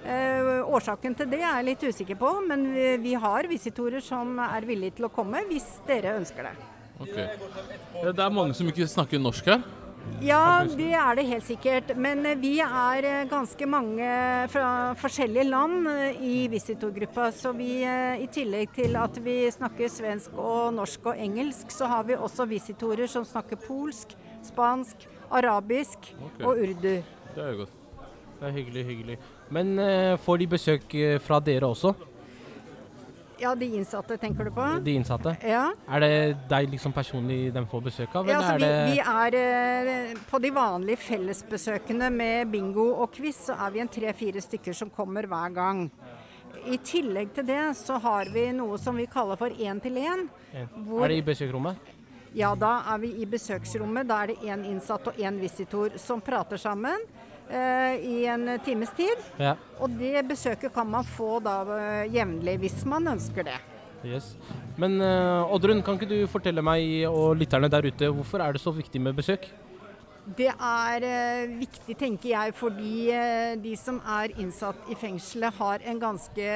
Eh, 0.02 0.62
årsaken 0.72 1.18
til 1.20 1.28
det 1.30 1.42
er 1.42 1.60
jeg 1.60 1.68
litt 1.68 1.84
usikker 1.84 2.18
på, 2.18 2.30
men 2.48 2.64
vi, 3.04 3.12
har 3.20 3.50
visitorer 3.52 4.02
som 4.02 4.40
er 4.42 4.66
villige 4.66 5.02
til 5.02 5.10
å 5.10 5.12
komme 5.14 5.44
hvis 5.52 5.68
dere 5.90 6.16
ønsker 6.22 6.48
det. 6.48 6.56
Ok. 7.02 7.18
Eh, 7.18 8.08
Det 8.08 8.24
er 8.24 8.34
mange 8.34 8.56
som 8.56 8.72
ikke 8.72 8.88
snakker 8.88 9.20
norsk 9.20 9.52
her. 9.52 9.68
Ja, 10.22 10.62
det 10.70 10.92
er 10.94 11.16
det 11.18 11.24
helt 11.26 11.46
sikkert. 11.48 11.92
Men 11.98 12.22
eh, 12.30 12.38
vi 12.38 12.54
er 12.62 13.06
eh, 13.10 13.24
ganske 13.30 13.66
mange 13.66 14.10
fra 14.54 14.94
forskjellige 15.02 15.48
land 15.50 15.90
eh, 15.90 16.22
i 16.22 16.36
visitorgruppa. 16.52 17.32
Så 17.34 17.56
vi, 17.58 17.82
i 17.82 18.28
tillegg 18.30 18.76
til 18.76 18.98
at 19.02 19.18
vi 19.26 19.36
snakker 19.50 19.90
svensk 19.90 20.38
og 20.38 20.76
norsk 20.78 21.10
og 21.10 21.24
engelsk, 21.26 21.74
så 21.74 21.90
har 21.90 22.06
vi 22.06 22.20
også 22.20 22.46
visitorer 22.50 23.10
som 23.10 23.26
snakker 23.26 23.58
polsk, 23.66 24.14
spansk, 24.46 25.08
arabisk 25.32 26.12
okay. 26.14 26.46
og 26.46 26.62
urdu. 26.68 26.94
Det 27.34 27.42
er 27.42 27.54
jo 27.56 27.64
godt. 27.64 27.78
Det 28.38 28.50
er 28.50 28.56
hyggelig, 28.58 28.86
hyggelig. 28.86 29.18
Men 29.54 29.76
får 30.24 30.38
de 30.42 30.48
besøk 30.50 30.94
fra 31.22 31.38
dere 31.44 31.68
også, 31.70 31.92
Ja, 33.41 33.56
de 33.58 33.65
innsatte 33.73 34.17
tenker 34.21 34.45
du 34.45 34.51
på? 34.54 34.65
de 34.86 34.93
innsatte? 34.99 35.34
Ja. 35.47 35.71
Er 35.89 35.99
det 36.04 36.12
deg 36.51 36.69
liksom 36.69 36.93
personlig 36.93 37.51
de 37.56 37.63
får 37.65 37.82
besøk 37.88 38.15
av, 38.15 38.27
Ja, 38.30 38.38
altså, 38.38 38.58
vi, 38.62 38.93
vi 38.93 38.99
er 39.01 39.38
eh, 39.39 40.15
På 40.30 40.39
de 40.43 40.51
vanlige 40.54 40.97
fellesbesøkene 41.08 42.12
med 42.13 42.51
bingo 42.54 42.91
og 43.01 43.12
quiz, 43.15 43.39
så 43.49 43.56
er 43.65 43.71
vi 43.73 43.82
en 43.82 43.89
tre-fire 43.89 44.41
stykker 44.45 44.73
som 44.77 44.89
kommer 44.93 45.25
hver 45.32 45.56
gang. 45.56 45.88
I 46.69 46.77
tillegg 46.86 47.32
til 47.34 47.47
det 47.47 47.62
så 47.80 47.97
har 48.04 48.30
vi 48.30 48.51
noe 48.54 48.77
som 48.77 48.95
vi 48.99 49.08
kaller 49.10 49.39
for 49.39 49.49
én-til-én. 49.49 50.27
hvor- 50.86 51.06
Er 51.06 51.08
det 51.15 51.17
i 51.17 51.21
besøksrommet? 51.32 51.75
Ja, 52.34 52.54
da 52.56 52.84
er 52.93 52.97
vi 52.99 53.10
i 53.21 53.25
besøksrommet. 53.25 54.08
Da 54.08 54.21
er 54.23 54.27
det 54.27 54.38
én 54.45 54.63
innsatt 54.69 55.08
og 55.08 55.15
én 55.17 55.39
visitor 55.39 55.97
som 55.97 56.21
prater 56.21 56.58
sammen 56.58 56.99
i 57.52 58.26
en 58.32 58.48
times 58.66 58.94
tid. 58.98 59.26
Ja. 59.42 59.56
Og 59.82 59.92
det 60.00 60.24
besøket 60.30 60.74
kan 60.74 60.88
man 60.88 61.08
få 61.08 61.40
da 61.44 61.62
eh, 61.78 62.14
jevnlig 62.14 62.58
hvis 62.64 62.82
man 62.88 63.12
ønsker 63.16 63.48
det. 63.48 63.58
Yes. 64.06 64.34
Men 64.82 64.98
eh, 65.04 65.54
Oddrun, 65.54 65.84
kan 65.86 65.98
ikke 65.98 66.10
du 66.10 66.30
fortelle 66.32 66.64
meg 66.66 67.06
og 67.10 67.36
lytterne 67.38 67.70
der 67.70 67.86
ute, 67.90 68.10
hvorfor 68.10 68.42
er 68.42 68.56
det 68.56 68.64
så 68.64 68.74
viktig 68.74 69.02
med 69.02 69.18
besøk? 69.18 69.50
Det 70.38 70.48
er 70.52 71.04
eh, 71.04 71.52
viktig, 71.60 71.96
tenker 72.00 72.30
jeg, 72.32 72.54
fordi 72.56 73.10
eh, 73.12 73.54
de 73.60 73.72
som 73.80 73.98
er 74.08 74.32
innsatt 74.39 74.88
i 74.91 74.96
fengselet 74.96 75.58
har 75.58 75.84
en 75.84 76.00
ganske 76.00 76.52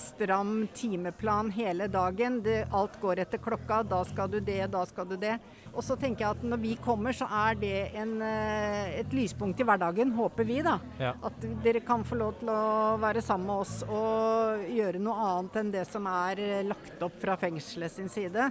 stram 0.00 0.54
timeplan 0.74 1.52
hele 1.54 1.86
dagen. 1.92 2.40
Det, 2.42 2.62
alt 2.74 2.96
går 3.02 3.22
etter 3.22 3.42
klokka. 3.42 3.82
Da 3.86 4.00
skal 4.08 4.32
du 4.32 4.40
det, 4.42 4.64
da 4.72 4.82
skal 4.88 5.10
du 5.12 5.16
det. 5.20 5.36
Og 5.72 5.84
så 5.84 5.96
tenker 5.96 6.24
jeg 6.24 6.36
at 6.36 6.42
når 6.44 6.60
vi 6.64 6.72
kommer, 6.84 7.14
så 7.16 7.28
er 7.46 7.56
det 7.60 7.76
en, 8.00 8.16
eh, 8.24 8.98
et 9.00 9.14
lyspunkt 9.16 9.60
i 9.60 9.66
hverdagen, 9.68 10.12
håper 10.16 10.48
vi, 10.48 10.58
da. 10.64 10.78
Ja. 11.00 11.14
At 11.22 11.46
dere 11.64 11.80
kan 11.84 12.04
få 12.04 12.18
lov 12.20 12.40
til 12.40 12.50
å 12.52 12.98
være 13.02 13.22
sammen 13.24 13.48
med 13.48 13.62
oss 13.64 13.78
og 13.86 14.66
gjøre 14.72 15.00
noe 15.00 15.30
annet 15.30 15.60
enn 15.62 15.72
det 15.72 15.86
som 15.88 16.08
er 16.10 16.42
eh, 16.42 16.66
lagt 16.66 17.02
opp 17.04 17.20
fra 17.22 17.38
fengselet 17.40 17.94
sin 17.94 18.10
side. 18.12 18.50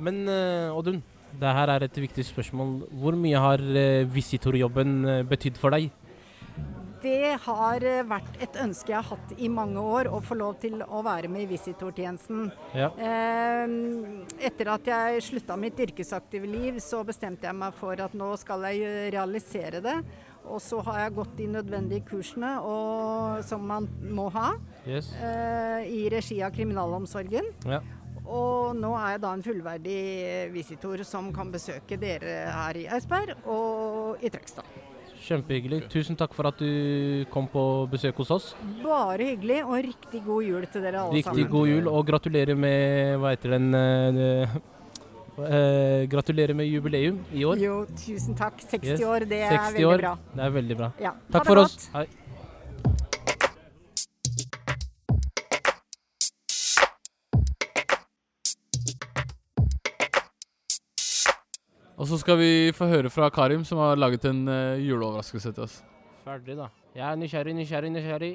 Men 0.00 0.22
eh, 0.28 0.72
Oddrun, 0.72 1.02
det 1.38 1.54
her 1.56 1.70
er 1.76 1.84
et 1.86 1.98
viktig 2.02 2.24
spørsmål. 2.26 2.76
Hvor 3.00 3.16
mye 3.18 3.38
har 3.40 3.62
eh, 3.62 4.04
visitorjobben 4.10 4.96
eh, 5.08 5.22
betydd 5.30 5.58
for 5.60 5.70
deg? 5.76 5.90
Det 7.00 7.30
har 7.46 7.84
eh, 7.88 8.02
vært 8.04 8.34
et 8.44 8.56
ønske 8.60 8.92
jeg 8.92 8.98
har 8.98 9.06
hatt 9.16 9.30
i 9.40 9.48
mange 9.48 9.80
år, 9.80 10.10
å 10.12 10.18
få 10.20 10.36
lov 10.36 10.58
til 10.60 10.82
å 10.84 11.00
være 11.06 11.30
med 11.32 11.46
i 11.46 11.50
visitortjenesten. 11.54 12.50
Ja. 12.76 12.90
Eh, 13.00 13.76
Etter 14.50 14.72
at 14.74 14.90
jeg 14.90 15.22
slutta 15.24 15.56
mitt 15.60 15.78
yrkesaktive 15.80 16.50
liv, 16.50 16.80
så 16.84 17.00
bestemte 17.08 17.48
jeg 17.48 17.56
meg 17.56 17.72
for 17.78 18.00
at 18.04 18.12
nå 18.16 18.34
skal 18.40 18.66
jeg 18.68 19.12
realisere 19.14 19.80
det. 19.84 19.96
Og 20.50 20.60
så 20.64 20.80
har 20.86 21.02
jeg 21.04 21.14
gått 21.18 21.32
de 21.36 21.46
nødvendige 21.52 22.04
kursene 22.08 22.54
og, 22.64 23.42
som 23.44 23.64
man 23.68 23.86
må 24.08 24.30
ha 24.34 24.54
Yes. 24.88 25.10
i 25.84 26.06
regi 26.10 26.38
av 26.42 26.54
kriminalomsorgen. 26.56 27.50
Ja. 27.68 27.82
Og 28.30 28.76
nå 28.78 28.92
er 28.94 29.16
jeg 29.16 29.22
da 29.24 29.32
en 29.34 29.42
fullverdig 29.42 30.00
visitor 30.54 31.02
som 31.08 31.32
kan 31.34 31.50
besøke 31.50 31.98
dere 31.98 32.36
her 32.54 32.78
i 32.78 32.86
Eidsberg 32.86 33.34
og 33.50 34.22
i 34.22 34.30
Trøgstad. 34.30 34.68
Kjempehyggelig. 35.20 35.82
Tusen 35.92 36.16
takk 36.16 36.32
for 36.34 36.48
at 36.48 36.56
du 36.62 37.24
kom 37.34 37.44
på 37.52 37.62
besøk 37.92 38.16
hos 38.22 38.30
oss. 38.32 38.46
Bare 38.80 39.32
hyggelig, 39.34 39.58
og 39.66 39.76
riktig 39.84 40.22
god 40.24 40.46
jul 40.46 40.64
til 40.72 40.86
dere 40.86 41.02
alle 41.02 41.18
Riktig 41.18 41.42
sammen. 41.44 41.50
god 41.52 41.68
jul, 41.68 41.90
og 41.92 42.06
gratulerer 42.08 42.56
med 42.56 43.18
Hva 43.20 43.34
heter 43.34 43.52
den 43.58 43.68
eh, 43.76 44.56
eh, 45.44 46.06
Gratulerer 46.14 46.56
med 46.56 46.70
jubileum 46.70 47.20
i 47.36 47.44
år. 47.44 47.60
Jo, 47.60 47.82
tusen 48.00 48.34
takk. 48.38 48.62
60 48.64 48.94
Yes. 48.94 49.04
år, 49.04 49.26
det 49.28 49.42
er 49.44 49.58
veldig 49.58 49.86
år, 49.90 49.98
bra. 50.06 50.14
Det 50.34 50.46
er 50.46 50.56
veldig 50.56 50.76
bra. 50.80 50.90
Ja. 51.04 51.12
Takk 51.36 51.46
for 51.50 51.60
godt. 51.64 51.76
oss. 51.76 51.90
Hei. 51.94 52.06
Og 62.00 62.08
så 62.08 62.16
skal 62.16 62.38
vi 62.40 62.72
få 62.72 62.86
høre 62.88 63.10
fra 63.12 63.26
Karim, 63.28 63.60
som 63.64 63.78
har 63.78 63.98
laget 63.98 64.24
en 64.24 64.46
uh, 64.48 64.80
juleoverraskelse 64.80 65.50
til 65.52 65.66
oss. 65.66 65.74
Ferdig, 66.24 66.54
da. 66.56 66.70
Jeg 66.96 67.04
er 67.04 67.18
nysgjerrig, 67.20 67.52
nysgjerrig, 67.58 67.90
nysgjerrig. 67.92 68.30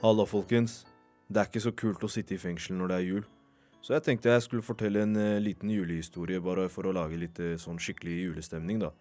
Halla, 0.00 0.24
folkens. 0.24 0.86
Det 1.28 1.36
er 1.36 1.52
ikke 1.52 1.64
så 1.66 1.74
kult 1.76 2.08
å 2.08 2.08
sitte 2.08 2.38
i 2.38 2.40
fengsel 2.40 2.80
når 2.80 2.88
det 2.88 2.96
er 2.96 3.06
jul. 3.10 3.28
Så 3.84 3.92
jeg 3.98 4.08
tenkte 4.08 4.32
jeg 4.32 4.48
skulle 4.48 4.64
fortelle 4.64 5.04
en 5.04 5.14
uh, 5.20 5.36
liten 5.36 5.68
julehistorie, 5.68 6.40
bare 6.40 6.70
for 6.72 6.88
å 6.88 6.96
lage 6.96 7.20
litt 7.20 7.44
uh, 7.44 7.58
sånn 7.60 7.76
skikkelig 7.76 8.22
julestemning, 8.30 8.80
da. 8.88 8.94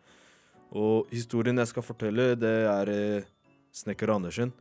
Og 0.76 1.08
historien 1.16 1.64
jeg 1.64 1.72
skal 1.72 1.92
fortelle, 1.96 2.34
det 2.36 2.56
er 2.68 2.98
Snekker 3.72 4.12
Andersen. 4.12 4.52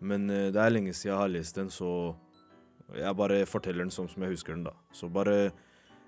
Men 0.00 0.30
eh, 0.30 0.48
det 0.54 0.60
er 0.62 0.72
lenge 0.72 0.94
siden 0.94 1.12
jeg 1.12 1.20
har 1.20 1.30
lest 1.32 1.58
den, 1.58 1.70
så 1.70 2.14
jeg 2.94 3.18
bare 3.18 3.42
forteller 3.48 3.84
den 3.84 3.92
sånn 3.94 4.08
som 4.10 4.22
jeg 4.24 4.36
husker 4.36 4.54
den, 4.54 4.66
da. 4.68 4.74
Så 4.94 5.10
bare 5.10 5.50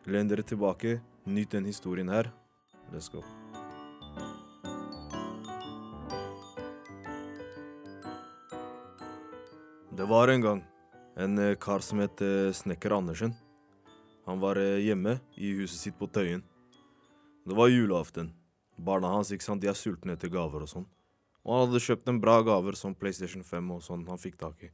len 0.06 0.30
dere 0.30 0.46
tilbake, 0.46 1.00
nyt 1.26 1.50
den 1.52 1.66
historien 1.68 2.08
her. 2.08 2.30
Let's 2.94 3.10
go. 3.10 3.24
Det 9.90 10.06
var 10.08 10.32
en 10.32 10.44
gang 10.44 10.60
en 11.20 11.38
eh, 11.38 11.56
kar 11.60 11.82
som 11.84 12.00
het 12.00 12.22
eh, 12.24 12.54
Snekker 12.54 12.94
Andersen. 12.96 13.34
Han 14.28 14.38
var 14.40 14.60
hjemme 14.60 15.16
i 15.34 15.50
huset 15.58 15.80
sitt 15.80 15.96
på 15.98 16.06
Tøyen. 16.06 16.44
Det 17.48 17.56
var 17.56 17.72
julaften. 17.72 18.30
Barna 18.78 19.10
hans 19.10 19.32
ikke 19.34 19.44
sant, 19.44 19.60
de 19.60 19.68
er 19.68 19.76
sultne 19.76 20.14
etter 20.14 20.30
gaver 20.30 20.62
og 20.62 20.70
sånn. 20.70 20.86
Og 21.44 21.54
han 21.54 21.66
hadde 21.66 21.82
kjøpt 21.84 22.10
en 22.12 22.20
bra 22.20 22.40
gaver 22.44 22.76
som 22.76 22.94
PlayStation 22.96 23.44
5 23.46 23.70
og 23.76 23.84
sånn 23.84 24.04
han 24.08 24.20
fikk 24.20 24.36
tak 24.40 24.66
i. 24.66 24.70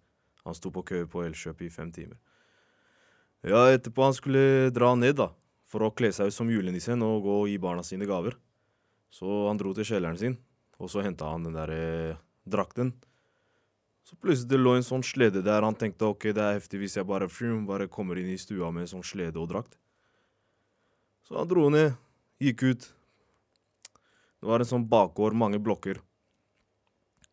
Han 0.46 0.54
sto 0.54 0.70
på 0.74 0.84
kø 0.86 1.02
på 1.10 1.24
Elkjøp 1.26 1.62
i 1.66 1.70
fem 1.70 1.92
timer. 1.94 2.18
Ja, 3.46 3.66
etterpå 3.70 4.02
han 4.02 4.14
skulle 4.16 4.72
dra 4.74 4.94
ned 4.98 5.18
da, 5.20 5.30
for 5.70 5.86
å 5.86 5.92
kle 5.94 6.10
seg 6.14 6.30
ut 6.30 6.34
som 6.34 6.50
julenissen 6.50 7.02
og 7.06 7.26
gå 7.26 7.34
og 7.42 7.50
gi 7.50 7.58
barna 7.62 7.84
sine 7.86 8.08
gaver. 8.08 8.38
Så 9.10 9.46
han 9.46 9.58
dro 9.60 9.74
til 9.74 9.86
kjelleren 9.86 10.18
sin, 10.18 10.38
og 10.82 10.90
så 10.90 11.04
henta 11.06 11.28
han 11.30 11.46
den 11.46 11.54
der 11.54 11.72
eh, 11.74 12.22
drakten. 12.46 12.94
Så 14.06 14.14
plutselig 14.22 14.50
det 14.50 14.60
lå 14.60 14.76
en 14.78 14.86
sånn 14.86 15.02
slede 15.06 15.42
der. 15.42 15.64
Han 15.66 15.74
tenkte 15.78 16.06
ok, 16.06 16.28
det 16.30 16.42
er 16.42 16.58
heftig 16.60 16.78
hvis 16.82 16.94
jeg 16.98 17.06
bare, 17.08 17.30
frum, 17.30 17.64
bare 17.66 17.88
kommer 17.90 18.18
inn 18.20 18.30
i 18.30 18.38
stua 18.38 18.70
med 18.74 18.86
en 18.86 18.92
sånn 18.96 19.06
slede 19.06 19.40
og 19.42 19.50
drakt. 19.50 19.78
Så 21.26 21.34
han 21.34 21.50
dro 21.50 21.66
ned, 21.74 21.96
gikk 22.38 22.62
ut. 22.62 22.86
Det 24.38 24.46
var 24.46 24.62
en 24.62 24.70
sånn 24.70 24.86
bakgård, 24.86 25.34
mange 25.34 25.58
blokker. 25.58 25.98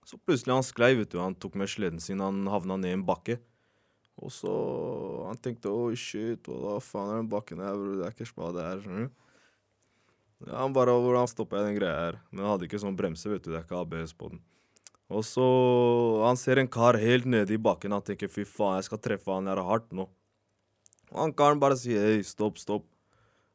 Så 0.07 0.19
plutselig 0.19 0.53
han 0.53 0.65
sklei, 0.67 0.93
vet 0.99 1.11
du. 1.13 1.19
Han 1.21 1.35
tok 1.35 1.55
med 1.59 1.71
sleden 1.71 2.01
sin, 2.03 2.21
han 2.23 2.43
havna 2.51 2.77
ned 2.79 2.91
i 2.91 2.97
en 2.97 3.05
bakke. 3.07 3.39
Og 4.21 4.29
så 4.29 4.53
Han 5.25 5.39
tenkte 5.41 5.71
oi, 5.71 5.95
shit, 5.97 6.45
hva 6.45 6.77
faen 6.83 7.09
er 7.09 7.21
den 7.21 7.29
bakken 7.31 7.61
her, 7.63 7.73
bror? 7.73 7.95
Det 7.97 8.05
er 8.05 8.15
ikke 8.15 8.29
spade 8.29 8.65
her, 8.65 8.81
skjønner 8.83 9.07
du. 9.07 9.19
Ja, 10.43 10.57
han 10.59 10.73
bare 10.75 10.93
Hvordan 10.99 11.29
stoppa 11.31 11.61
jeg 11.61 11.71
den 11.71 11.77
greia 11.79 11.99
her? 12.01 12.17
Men 12.29 12.43
han 12.43 12.51
hadde 12.53 12.67
ikke 12.67 12.81
sånn 12.83 12.97
bremse, 12.99 13.29
vet 13.31 13.45
du. 13.45 13.53
Det 13.53 13.61
er 13.61 13.63
ikke 13.65 13.79
ABS 13.79 14.13
på 14.19 14.33
den. 14.33 14.43
Og 15.13 15.23
så 15.27 15.45
Han 16.25 16.39
ser 16.39 16.59
en 16.59 16.67
kar 16.67 16.99
helt 16.99 17.25
nede 17.25 17.55
i 17.55 17.61
bakken. 17.61 17.95
Han 17.95 18.03
tenker 18.03 18.31
fy 18.31 18.43
faen, 18.43 18.81
jeg 18.81 18.89
skal 18.89 19.01
treffe 19.07 19.31
han 19.31 19.47
her 19.47 19.63
hardt 19.63 19.89
nå. 19.95 20.09
Og 21.13 21.19
han 21.21 21.33
karen 21.37 21.61
bare 21.61 21.77
sier 21.79 22.03
hei, 22.03 22.21
stopp, 22.27 22.59
stopp. 22.59 22.85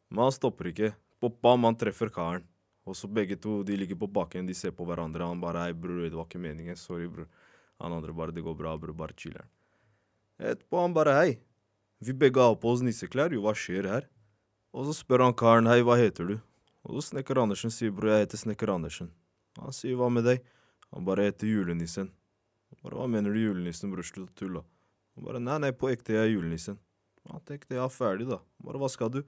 Men 0.09 0.29
han 0.29 0.35
stopper 0.35 0.73
ikke. 0.73 0.95
På 1.21 1.29
bam, 1.29 1.67
han 1.69 1.77
treffer 1.77 2.09
karen. 2.15 2.48
Og 2.89 2.97
så 2.97 3.09
begge 3.13 3.37
to 3.37 3.61
de 3.69 3.77
ligger 3.77 3.99
på 4.01 4.09
bakken, 4.09 4.47
de 4.49 4.57
ser 4.57 4.73
på 4.73 4.87
hverandre. 4.89 5.27
Han 5.29 5.43
bare 5.43 5.67
hei, 5.67 5.75
bror, 5.77 6.07
det 6.07 6.17
var 6.17 6.25
ikke 6.25 6.41
meningen. 6.41 6.77
Sorry, 6.81 7.09
bror. 7.13 7.29
Han 7.83 7.93
andre 7.93 8.15
bare 8.17 8.33
det 8.35 8.45
går 8.47 8.57
bra, 8.57 8.73
bror, 8.81 8.97
bare 8.97 9.17
chiller'n. 9.19 9.49
Etterpå 10.39 10.81
han 10.81 10.95
bare 10.97 11.17
hei. 11.19 11.31
Vi 12.01 12.15
begge 12.15 12.41
har 12.41 12.57
på 12.57 12.73
oss 12.73 12.83
nisseklær, 12.87 13.35
jo, 13.35 13.43
hva 13.45 13.53
skjer 13.59 13.89
her? 13.91 14.07
Og 14.73 14.87
så 14.89 14.95
spør 15.01 15.27
han 15.27 15.37
karen 15.37 15.69
hei, 15.69 15.81
hva 15.85 15.99
heter 15.99 16.31
du? 16.31 16.37
Og 16.87 16.97
så 16.97 17.11
Snekker 17.11 17.41
Andersen 17.43 17.75
sier 17.75 17.93
bror, 17.93 18.13
jeg 18.15 18.25
heter 18.25 18.41
Snekker 18.41 18.71
Andersen. 18.73 19.11
Han 19.59 19.75
sier 19.75 19.99
hva 19.99 20.09
med 20.13 20.25
deg? 20.29 20.45
Han 20.95 21.05
bare 21.05 21.27
heter 21.29 21.51
julenissen. 21.51 22.13
Bare, 22.83 22.95
Hva 22.97 23.09
mener 23.11 23.35
du 23.35 23.41
julenissen, 23.43 23.91
bror? 23.93 24.07
Slutt 24.07 24.31
å 24.31 24.39
tulle. 24.39 24.63
Han 25.17 25.27
bare 25.27 25.43
Nei, 25.43 25.59
nei, 25.67 25.73
på 25.75 25.91
ekte, 25.91 26.15
jeg 26.15 26.25
er 26.25 26.33
julenissen. 26.33 26.79
Han 27.29 27.43
tenkte 27.45 27.77
ja, 27.77 27.89
ferdig, 27.93 28.29
da. 28.31 28.39
Bare 28.65 28.81
Hva 28.81 28.89
skal 28.93 29.13
du? 29.13 29.23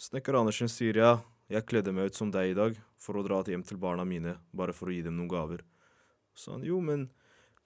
Snekker 0.00 0.36
Andersen 0.40 0.68
sier 0.72 0.98
ja, 0.98 1.12
jeg 1.50 1.66
kledde 1.66 1.92
meg 1.94 2.10
ut 2.10 2.18
som 2.18 2.30
deg 2.30 2.52
i 2.52 2.56
dag 2.56 2.76
for 3.00 3.18
å 3.18 3.24
dra 3.26 3.40
hjem 3.42 3.64
til 3.66 3.80
barna 3.80 4.04
mine, 4.06 4.36
bare 4.54 4.74
for 4.76 4.90
å 4.90 4.94
gi 4.94 5.02
dem 5.02 5.16
noen 5.18 5.30
gaver. 5.30 5.64
Så 6.36 6.54
han 6.54 6.64
jo, 6.64 6.78
men 6.84 7.08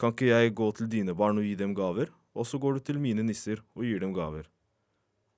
kan 0.00 0.14
ikke 0.14 0.30
jeg 0.30 0.54
gå 0.56 0.70
til 0.78 0.90
dine 0.90 1.14
barn 1.14 1.38
og 1.38 1.46
gi 1.46 1.54
dem 1.58 1.74
gaver? 1.76 2.10
Og 2.34 2.48
så 2.48 2.58
går 2.58 2.78
du 2.78 2.86
til 2.88 2.98
mine 2.98 3.22
nisser 3.22 3.60
og 3.76 3.84
gir 3.86 4.00
dem 4.02 4.14
gaver. 4.16 4.48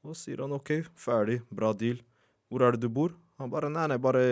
Og 0.06 0.16
sier 0.16 0.40
han 0.44 0.54
ok, 0.56 0.86
ferdig, 0.96 1.42
bra 1.50 1.74
deal. 1.76 1.98
Hvor 2.48 2.62
er 2.62 2.76
det 2.76 2.86
du 2.86 2.92
bor? 2.92 3.12
Han 3.36 3.50
bare 3.52 3.68
nei, 3.68 3.84
nei, 3.90 3.98
bare 4.00 4.22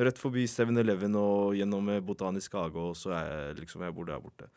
rett 0.00 0.20
forbi 0.20 0.46
7-Eleven 0.48 1.18
og 1.20 1.58
gjennom 1.58 1.90
Botanisk 2.06 2.54
hage, 2.56 2.80
og 2.80 2.96
så 2.96 3.12
er 3.18 3.26
jeg 3.28 3.58
liksom 3.64 3.84
jeg 3.84 3.96
bor 3.96 4.08
der 4.08 4.22
borte. 4.22 4.48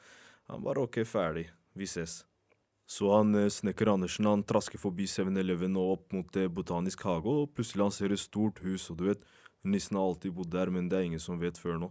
Han 0.47 0.63
bare 0.63 0.85
ok, 0.85 1.01
ferdig, 1.07 1.49
vi 1.75 1.89
ses. 1.89 2.21
Så 2.91 3.07
han 3.15 3.35
eh, 3.35 3.47
snekker 3.47 3.87
Andersen 3.87 4.27
han 4.27 4.41
trasker 4.43 4.79
forbi 4.81 5.05
7-Eleven 5.07 5.77
og 5.79 5.91
opp 5.93 6.15
mot 6.15 6.35
eh, 6.35 6.49
Botanisk 6.51 7.05
hage, 7.07 7.31
og 7.31 7.53
plutselig 7.55 7.85
han 7.85 7.93
ser 7.95 8.11
et 8.11 8.19
stort 8.19 8.59
hus, 8.65 8.89
og 8.91 8.97
du 8.99 9.05
vet, 9.07 9.23
nissen 9.63 9.95
har 9.95 10.09
alltid 10.09 10.33
bodd 10.35 10.51
der, 10.51 10.71
men 10.75 10.89
det 10.91 10.97
er 10.99 11.07
ingen 11.07 11.21
som 11.23 11.39
vet 11.39 11.59
før 11.61 11.79
nå. 11.79 11.87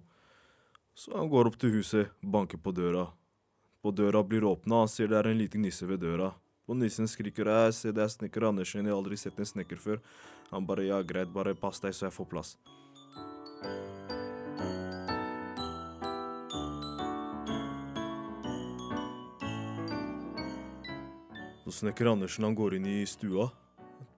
Så 0.92 1.14
han 1.16 1.30
går 1.32 1.48
opp 1.48 1.56
til 1.62 1.72
huset, 1.78 2.10
banker 2.20 2.60
på 2.60 2.74
døra. 2.76 3.06
På 3.80 3.94
døra 3.96 4.20
blir 4.26 4.44
åpna, 4.44 4.82
han 4.82 4.92
ser 4.92 5.08
det 5.08 5.22
er 5.22 5.30
en 5.30 5.40
liten 5.40 5.64
nisse 5.64 5.88
ved 5.88 6.02
døra. 6.04 6.34
Og 6.68 6.76
nissen 6.76 7.08
skriker 7.08 7.48
jeg 7.48 7.78
se 7.78 7.94
det 7.96 8.04
er 8.04 8.12
snekker 8.12 8.50
Andersen, 8.50 8.84
jeg 8.84 8.92
har 8.92 9.00
aldri 9.00 9.16
sett 9.16 9.40
en 9.40 9.48
snekker 9.48 9.80
før. 9.80 10.04
Han 10.50 10.68
bare 10.68 10.84
ja, 10.90 11.00
greit, 11.00 11.32
bare 11.32 11.56
pass 11.56 11.80
deg 11.80 11.96
så 11.96 12.10
jeg 12.10 12.18
får 12.18 12.28
plass. 12.34 12.52
Så 21.70 21.76
snekker 21.85 22.06
Andersen 22.06 22.44
han 22.44 22.54
går 22.59 22.74
inn 22.74 22.87
i 22.87 23.06
stua. 23.06 23.44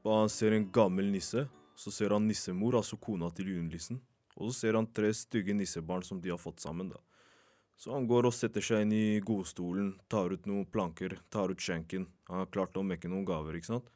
Han 0.08 0.30
ser 0.32 0.54
en 0.56 0.70
gammel 0.72 1.10
nisse. 1.12 1.42
Så 1.76 1.90
ser 1.92 2.14
han 2.16 2.24
nissemor, 2.24 2.78
altså 2.78 2.96
kona 2.96 3.28
til 3.36 3.50
julenissen. 3.52 3.98
Og 4.38 4.48
så 4.48 4.54
ser 4.56 4.78
han 4.78 4.88
tre 4.88 5.10
stygge 5.12 5.52
nissebarn 5.52 6.00
som 6.06 6.20
de 6.22 6.32
har 6.32 6.40
fått 6.40 6.64
sammen. 6.64 6.88
da. 6.88 6.96
Så 7.76 7.92
han 7.92 8.06
går 8.08 8.30
og 8.30 8.32
setter 8.32 8.64
seg 8.64 8.86
inn 8.86 8.96
i 8.96 9.20
godstolen, 9.20 9.92
tar 10.08 10.32
ut 10.32 10.48
noen 10.48 10.64
planker, 10.64 11.18
tar 11.28 11.52
ut 11.52 11.60
skjenken. 11.60 12.08
Han 12.30 12.40
har 12.40 12.48
klart 12.56 12.80
å 12.80 12.86
mekke 12.88 13.12
noen 13.12 13.28
gaver, 13.28 13.60
ikke 13.60 13.74
sant? 13.74 13.92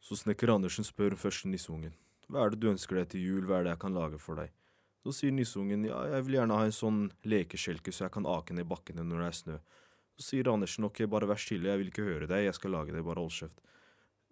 Så 0.00 0.16
snekker 0.16 0.54
Andersen 0.56 0.88
spør 0.88 1.20
først 1.20 1.44
nisseungen. 1.52 1.92
Hva 2.32 2.46
er 2.46 2.54
det 2.54 2.64
du 2.64 2.70
ønsker 2.72 2.96
deg 3.02 3.12
til 3.12 3.28
jul, 3.28 3.44
hva 3.44 3.60
er 3.60 3.68
det 3.68 3.74
jeg 3.76 3.84
kan 3.84 4.00
lage 4.00 4.22
for 4.24 4.40
deg? 4.40 4.56
Så 5.04 5.18
sier 5.20 5.36
nisseungen 5.36 5.84
ja, 5.84 6.00
jeg 6.16 6.30
vil 6.30 6.40
gjerne 6.40 6.56
ha 6.56 6.64
en 6.64 6.80
sånn 6.80 7.10
lekeskjelke 7.28 7.92
så 7.92 8.08
jeg 8.08 8.16
kan 8.16 8.24
ake 8.38 8.56
ned 8.56 8.72
bakkene 8.72 9.04
når 9.04 9.20
det 9.20 9.28
er 9.28 9.42
snø. 9.44 9.64
Sier 10.16 10.48
Andersen 10.48 10.86
ok, 10.88 11.02
bare 11.12 11.28
vær 11.28 11.40
stille, 11.40 11.68
jeg 11.68 11.80
vil 11.82 11.90
ikke 11.90 12.06
høre 12.06 12.28
deg, 12.30 12.46
jeg 12.46 12.56
skal 12.56 12.72
lage 12.72 12.94
det, 12.94 13.04
bare 13.04 13.20
hold 13.20 13.34
kjeft. 13.36 13.58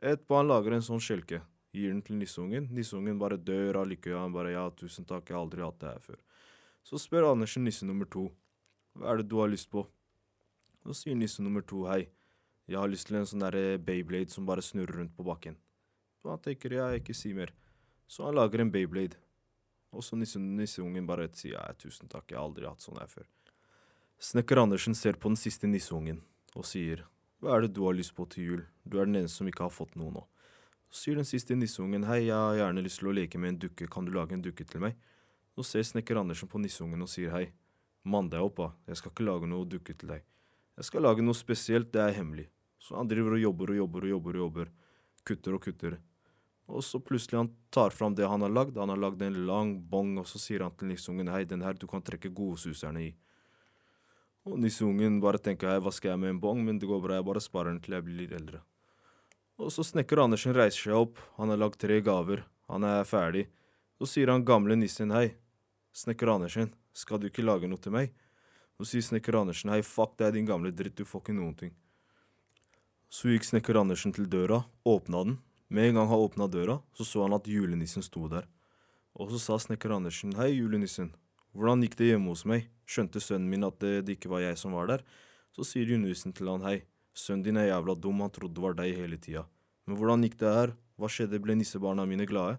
Etterpå 0.00 0.38
han 0.38 0.48
lager 0.48 0.76
en 0.76 0.84
sånn 0.84 1.02
skjelke, 1.02 1.42
gir 1.76 1.92
den 1.92 2.00
til 2.04 2.16
nisseungen. 2.20 2.70
Nisseungen 2.72 3.20
bare 3.20 3.36
dør 3.40 3.82
av 3.82 3.90
lykke, 3.90 4.14
han 4.16 4.32
bare 4.32 4.54
ja, 4.54 4.64
tusen 4.76 5.04
takk, 5.08 5.28
jeg 5.28 5.36
har 5.36 5.44
aldri 5.44 5.64
hatt 5.64 5.80
det 5.82 5.92
her 5.92 6.06
før. 6.06 6.22
Så 6.84 7.00
spør 7.00 7.30
Andersen 7.30 7.64
nisse 7.64 7.86
nummer 7.88 8.08
to, 8.08 8.30
hva 8.96 9.12
er 9.12 9.20
det 9.20 9.28
du 9.28 9.38
har 9.40 9.52
lyst 9.52 9.70
på? 9.72 9.84
Så 10.84 10.96
sier 10.98 11.16
nisse 11.16 11.44
nummer 11.44 11.64
to 11.64 11.84
hei, 11.88 12.02
jeg 12.68 12.80
har 12.80 12.88
lyst 12.88 13.08
til 13.10 13.18
en 13.18 13.28
sånn 13.28 13.44
derre 13.44 13.76
Beyblade 13.80 14.32
som 14.32 14.48
bare 14.48 14.64
snurrer 14.64 15.02
rundt 15.02 15.12
på 15.16 15.24
bakken. 15.26 15.56
Og 16.24 16.32
han 16.32 16.42
tenker 16.44 16.72
ja, 16.72 16.88
ikke 16.96 17.16
si 17.16 17.34
mer. 17.36 17.52
Så 18.08 18.24
han 18.24 18.36
lager 18.36 18.62
en 18.62 18.72
Beyblade. 18.72 19.20
Og 19.92 20.04
så 20.04 20.16
nisse, 20.16 20.40
nisseungen 20.40 21.06
bare 21.06 21.28
sier 21.36 21.58
ja, 21.58 21.64
tusen 21.76 22.08
takk, 22.08 22.30
jeg 22.30 22.40
har 22.40 22.48
aldri 22.48 22.68
hatt 22.68 22.84
sånn 22.84 23.00
her 23.00 23.10
før. 23.10 23.28
Snekker 24.18 24.56
Andersen 24.62 24.94
ser 24.94 25.18
på 25.20 25.28
den 25.28 25.36
siste 25.36 25.68
nisseungen 25.68 26.22
og 26.54 26.66
sier 26.68 27.04
hva 27.42 27.56
er 27.56 27.66
det 27.66 27.74
du 27.76 27.82
har 27.84 27.96
lyst 27.96 28.14
på 28.16 28.24
til 28.30 28.44
jul, 28.44 28.62
du 28.84 28.96
er 28.98 29.08
den 29.08 29.18
eneste 29.20 29.42
som 29.42 29.48
ikke 29.50 29.66
har 29.66 29.74
fått 29.74 29.96
noe 30.00 30.12
nå. 30.14 30.22
Så 30.88 31.08
sier 31.08 31.18
den 31.18 31.28
siste 31.28 31.56
nisseungen 31.58 32.06
hei, 32.08 32.22
jeg 32.28 32.36
har 32.36 32.56
gjerne 32.56 32.84
lyst 32.86 33.02
til 33.02 33.10
å 33.10 33.16
leke 33.18 33.40
med 33.40 33.52
en 33.52 33.58
dukke, 33.66 33.88
kan 33.90 34.06
du 34.06 34.14
lage 34.14 34.36
en 34.36 34.44
dukke 34.44 34.64
til 34.64 34.80
meg? 34.86 34.96
Nå 35.54 35.62
ser 35.66 35.84
snekker 35.86 36.18
Andersen 36.18 36.50
på 36.50 36.58
nissungen 36.62 37.02
og 37.04 37.10
sier 37.10 37.34
hei. 37.34 37.44
Mann 38.04 38.30
deg 38.30 38.42
opp. 38.42 38.58
Jeg 38.88 38.98
skal 38.98 39.12
ikke 39.14 39.26
lage 39.26 39.48
noe 39.48 39.68
dukke 39.68 39.94
til 39.96 40.10
deg. 40.10 40.24
Jeg 40.74 40.88
skal 40.88 41.04
lage 41.06 41.22
noe 41.22 41.36
spesielt, 41.38 41.92
det 41.94 42.02
er 42.02 42.16
hemmelig. 42.16 42.48
Så 42.82 42.98
han 42.98 43.08
driver 43.08 43.36
og 43.36 43.44
jobber 43.44 43.70
og 43.72 43.78
jobber 43.78 44.06
og 44.06 44.10
jobber 44.10 44.38
og 44.38 44.42
jobber. 44.42 44.72
Kutter 45.24 45.56
og 45.56 45.62
kutter. 45.64 45.98
Og 46.68 46.82
så 46.84 46.98
plutselig 47.00 47.38
han 47.38 47.52
tar 47.72 47.94
fram 47.94 48.16
det 48.16 48.26
han 48.28 48.42
har 48.44 48.52
lagd. 48.52 48.80
Han 48.80 48.92
har 48.92 49.00
lagd 49.00 49.22
en 49.22 49.38
lang 49.46 49.76
bong, 49.90 50.16
og 50.20 50.26
så 50.28 50.40
sier 50.42 50.64
han 50.66 50.74
til 50.76 50.90
nissungen 50.90 51.30
hei, 51.32 51.44
den 51.48 51.62
her 51.64 51.78
du 51.78 51.86
kan 51.88 52.02
trekke 52.04 52.32
godsuserne 52.34 53.06
i. 53.06 53.12
Og 54.44 54.58
nisseungen 54.60 55.20
bare 55.24 55.40
tenker 55.40 55.70
hei, 55.70 55.80
hva 55.80 55.92
skal 55.94 56.12
jeg 56.12 56.20
med 56.20 56.34
en 56.34 56.40
bong, 56.40 56.60
men 56.66 56.78
det 56.80 56.88
går 56.88 57.00
bra, 57.00 57.16
jeg 57.16 57.24
bare 57.24 57.40
sparer 57.40 57.72
den 57.72 57.80
til 57.84 57.96
jeg 57.96 58.04
blir 58.04 58.34
eldre. 58.36 58.60
Og 59.56 59.70
så 59.72 59.84
snekker 59.86 60.20
Andersen 60.20 60.52
reiser 60.56 60.90
seg 60.90 60.98
opp, 60.98 61.20
han 61.38 61.52
har 61.52 61.60
lagd 61.62 61.78
tre 61.80 62.00
gaver, 62.04 62.42
han 62.68 62.84
er 62.84 63.06
ferdig. 63.08 63.46
Så 63.96 64.10
sier 64.10 64.32
han 64.32 64.44
gamle 64.44 64.76
nissen 64.76 65.14
hei, 65.14 65.30
snekker 65.96 66.34
Andersen, 66.34 66.74
skal 66.92 67.22
du 67.22 67.30
ikke 67.30 67.46
lage 67.46 67.70
noe 67.70 67.80
til 67.80 67.94
meg? 67.94 68.12
Så 68.76 68.90
sier 68.90 69.06
snekker 69.06 69.38
Andersen 69.38 69.72
hei, 69.72 69.80
fuck 69.86 70.18
deg 70.20 70.34
din 70.36 70.50
gamle 70.50 70.74
dritt, 70.74 70.98
du 70.98 71.08
får 71.08 71.24
ikke 71.24 71.38
noen 71.38 71.56
ting. 71.56 71.72
Så 73.08 73.30
gikk 73.30 73.46
snekker 73.46 73.78
Andersen 73.78 74.12
til 74.12 74.26
døra, 74.28 74.64
åpna 74.84 75.24
den. 75.24 75.38
Med 75.72 75.88
en 75.88 76.00
gang 76.00 76.10
han 76.10 76.20
åpna 76.26 76.50
døra, 76.50 76.80
så 76.92 77.06
så 77.06 77.22
han 77.24 77.36
at 77.38 77.48
julenissen 77.48 78.04
sto 78.04 78.26
der. 78.28 78.44
Og 79.14 79.30
så 79.30 79.38
sa 79.38 79.58
snekker 79.62 79.94
Andersen 79.94 80.34
hei, 80.36 80.50
julenissen, 80.58 81.14
hvordan 81.54 81.84
gikk 81.86 81.96
det 82.00 82.10
hjemme 82.12 82.32
hos 82.32 82.44
meg? 82.50 82.66
Skjønte 82.84 83.22
sønnen 83.22 83.48
min 83.50 83.64
at 83.66 83.78
det, 83.80 83.92
det 84.08 84.18
ikke 84.18 84.32
var 84.32 84.42
jeg 84.42 84.58
som 84.58 84.74
var 84.74 84.90
der? 84.90 85.04
Så 85.54 85.66
sier 85.68 85.86
julenissen 85.86 86.34
til 86.34 86.50
han 86.50 86.64
hei, 86.66 86.80
sønnen 87.14 87.44
din 87.46 87.60
er 87.60 87.68
jævla 87.70 87.94
dum, 87.94 88.22
han 88.24 88.32
trodde 88.34 88.58
det 88.58 88.64
var 88.64 88.74
deg 88.80 88.96
hele 88.98 89.18
tida. 89.22 89.44
Men 89.86 90.00
hvordan 90.00 90.26
gikk 90.26 90.38
det 90.40 90.50
her, 90.50 90.74
hva 90.98 91.10
skjedde, 91.10 91.40
ble 91.42 91.54
nissebarna 91.58 92.06
mine 92.10 92.26
glade? 92.26 92.58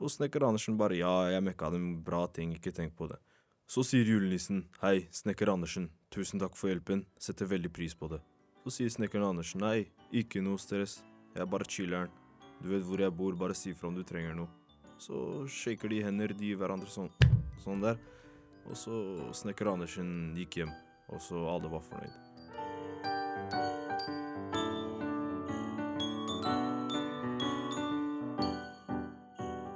Og 0.00 0.10
snekker 0.10 0.46
Andersen 0.48 0.78
bare 0.80 0.96
ja, 0.98 1.12
jeg 1.30 1.44
mekka 1.44 1.70
dem 1.74 2.00
bra 2.04 2.24
ting, 2.32 2.56
ikke 2.56 2.72
tenk 2.74 2.96
på 2.96 3.10
det. 3.12 3.20
Så 3.68 3.84
sier 3.86 4.08
julenissen 4.08 4.64
hei, 4.82 5.06
snekker 5.12 5.52
Andersen, 5.52 5.90
tusen 6.12 6.40
takk 6.40 6.56
for 6.56 6.72
hjelpen, 6.72 7.04
setter 7.20 7.48
veldig 7.50 7.72
pris 7.76 7.94
på 7.96 8.08
det. 8.12 8.20
Så 8.64 8.72
sier 8.78 8.92
snekkeren 8.92 9.34
Andersen 9.34 9.60
nei, 9.60 9.90
ikke 10.12 10.40
noe 10.40 10.60
stress, 10.60 11.02
jeg 11.34 11.44
er 11.44 11.50
bare 11.52 11.68
chiller'n. 11.68 12.12
Du 12.62 12.70
vet 12.72 12.84
hvor 12.88 13.00
jeg 13.04 13.12
bor, 13.12 13.36
bare 13.36 13.56
si 13.56 13.74
fra 13.76 13.90
om 13.90 13.96
du 13.96 14.04
trenger 14.06 14.36
noe. 14.38 14.48
Så 14.96 15.44
shaker 15.50 15.92
de 15.92 16.04
hender, 16.06 16.32
de 16.32 16.52
gir 16.52 16.60
hverandre 16.60 16.88
sånn, 16.88 17.10
sånn 17.64 17.84
der. 17.84 17.98
Og 18.64 18.76
så 18.78 19.00
snekker 19.36 19.74
Andersen 19.74 20.32
gikk 20.38 20.62
hjem, 20.62 20.76
og 21.12 21.20
så 21.20 21.42
alle 21.52 21.72
var 21.72 21.84
fornøyd. 21.84 22.20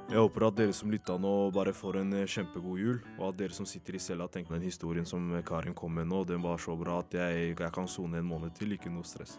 Jeg 0.09 0.25
håper 0.25 0.45
at 0.49 0.55
dere 0.57 0.73
som 0.75 0.91
lytta 0.91 1.15
nå, 1.21 1.31
bare 1.55 1.71
får 1.77 2.01
en 2.01 2.15
eh, 2.17 2.25
kjempegod 2.27 2.81
jul. 2.81 2.97
Og 3.21 3.29
at 3.29 3.37
dere 3.39 3.55
som 3.55 3.69
sitter 3.69 3.95
i 3.95 4.01
cella, 4.03 4.27
tenker 4.27 4.57
den 4.57 4.65
historien 4.67 5.07
som 5.07 5.29
Karin 5.47 5.77
kom 5.79 5.95
med 5.95 6.09
nå, 6.11 6.25
den 6.27 6.43
var 6.43 6.59
så 6.59 6.75
bra 6.81 6.97
at 7.05 7.15
jeg, 7.15 7.53
jeg 7.53 7.71
kan 7.77 7.87
sone 7.87 8.19
en 8.19 8.27
måned 8.27 8.57
til. 8.57 8.73
Ikke 8.75 8.91
noe 8.91 9.07
stress. 9.07 9.37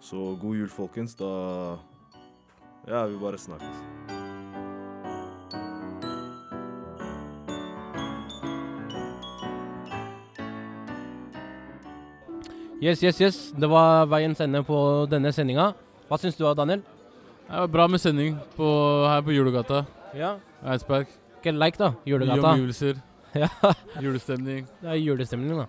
Så 0.00 0.30
god 0.40 0.62
jul, 0.62 0.70
folkens. 0.72 1.18
Da 1.20 1.28
Ja, 2.86 3.04
vi 3.10 3.18
bare 3.20 3.36
snakkes. 3.36 4.55
Yes, 12.82 13.00
yes, 13.02 13.20
yes. 13.20 13.36
Det 13.56 13.68
var 13.70 14.04
veiens 14.10 14.40
ende 14.44 14.60
på 14.66 14.78
denne 15.08 15.30
sendinga. 15.32 15.70
Hva 16.10 16.18
syns 16.20 16.36
du 16.36 16.44
da, 16.44 16.52
Daniel? 16.58 16.82
Det 17.46 17.60
var 17.62 17.70
bra 17.72 17.86
med 17.88 18.02
sending 18.02 18.36
på, 18.56 18.66
her 19.08 19.22
på 19.24 19.32
Julegata. 19.32 19.84
Ja. 20.16 20.34
Eidsberg. 20.66 21.08
Ikke 21.38 21.54
like, 21.56 21.78
da. 21.80 21.94
Julegata. 22.08 22.40
Nye 22.42 22.52
omgivelser. 22.56 23.02
Ja. 23.36 23.50
Julestemning. 24.00 24.62
Det 24.80 24.88
er 24.88 24.96
julestemning, 24.96 25.58
da. 25.58 25.66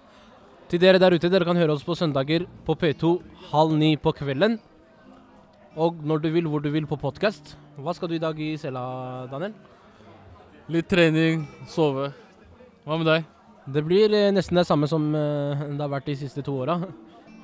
Til 0.71 0.79
dere 0.79 1.01
der 1.03 1.11
ute, 1.17 1.27
dere 1.27 1.43
kan 1.43 1.57
høre 1.59 1.73
oss 1.73 1.83
på 1.83 1.97
søndager 1.99 2.45
på 2.63 2.75
P2 2.79 3.09
halv 3.49 3.73
ni 3.75 3.89
på 3.99 4.13
kvelden. 4.15 4.55
Og 5.75 5.99
når 5.99 6.21
du 6.23 6.29
vil, 6.31 6.47
hvor 6.47 6.63
du 6.63 6.69
vil 6.71 6.87
på 6.87 6.95
podkast. 7.01 7.57
Hva 7.75 7.91
skal 7.97 8.07
du 8.07 8.15
i 8.15 8.21
dag 8.23 8.39
i 8.39 8.53
cella, 8.61 8.85
Daniel? 9.31 9.51
Litt 10.71 10.87
trening, 10.87 11.43
sove. 11.67 12.13
Hva 12.87 13.01
med 13.01 13.09
deg? 13.11 13.27
Det 13.73 13.83
blir 13.83 14.13
eh, 14.13 14.31
nesten 14.31 14.55
det 14.55 14.65
samme 14.67 14.87
som 14.87 15.09
eh, 15.15 15.65
det 15.73 15.81
har 15.83 15.91
vært 15.91 16.07
de 16.07 16.15
siste 16.15 16.43
to 16.45 16.55
åra. 16.63 16.79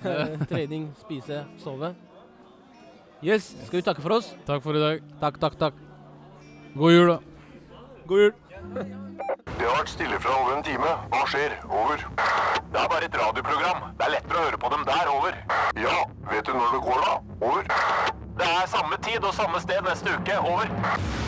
Ja. 0.03 0.25
Trening, 0.49 0.89
spise, 0.99 1.43
sove. 1.59 1.93
Yes, 3.23 3.53
skal 3.67 3.79
vi 3.79 3.85
takke 3.87 4.03
for 4.03 4.17
oss? 4.17 4.33
Takk 4.47 4.63
for 4.63 4.75
i 4.75 4.83
dag. 4.83 5.03
Takk, 5.19 5.39
takk, 5.39 5.59
takk. 5.59 5.79
God 6.75 6.91
jul, 6.91 7.11
da. 7.11 7.17
God 8.07 8.23
jul. 8.25 8.33
Det 8.73 9.67
har 9.67 9.77
vært 9.77 9.91
stille 9.91 10.19
fra 10.19 10.35
over 10.41 10.57
en 10.57 10.63
time. 10.63 10.95
Hva 11.11 11.23
skjer? 11.31 11.55
Over. 11.69 12.03
Det 12.73 12.81
er 12.81 12.87
bare 12.95 13.07
et 13.07 13.19
radioprogram. 13.19 13.83
Det 13.99 14.07
er 14.07 14.15
lettere 14.17 14.39
å 14.39 14.47
høre 14.47 14.59
på 14.63 14.71
dem 14.75 14.87
der. 14.87 15.11
Over. 15.13 15.37
Ja, 15.79 15.97
vet 16.31 16.47
du 16.47 16.55
når 16.55 16.75
det 16.77 16.81
går, 16.87 17.03
da? 17.07 17.13
Over. 17.51 17.69
Det 18.39 18.49
er 18.49 18.71
samme 18.71 18.99
tid 19.07 19.23
og 19.23 19.35
samme 19.39 19.63
sted 19.63 19.85
neste 19.87 20.17
uke. 20.19 20.39
Over. 20.39 21.22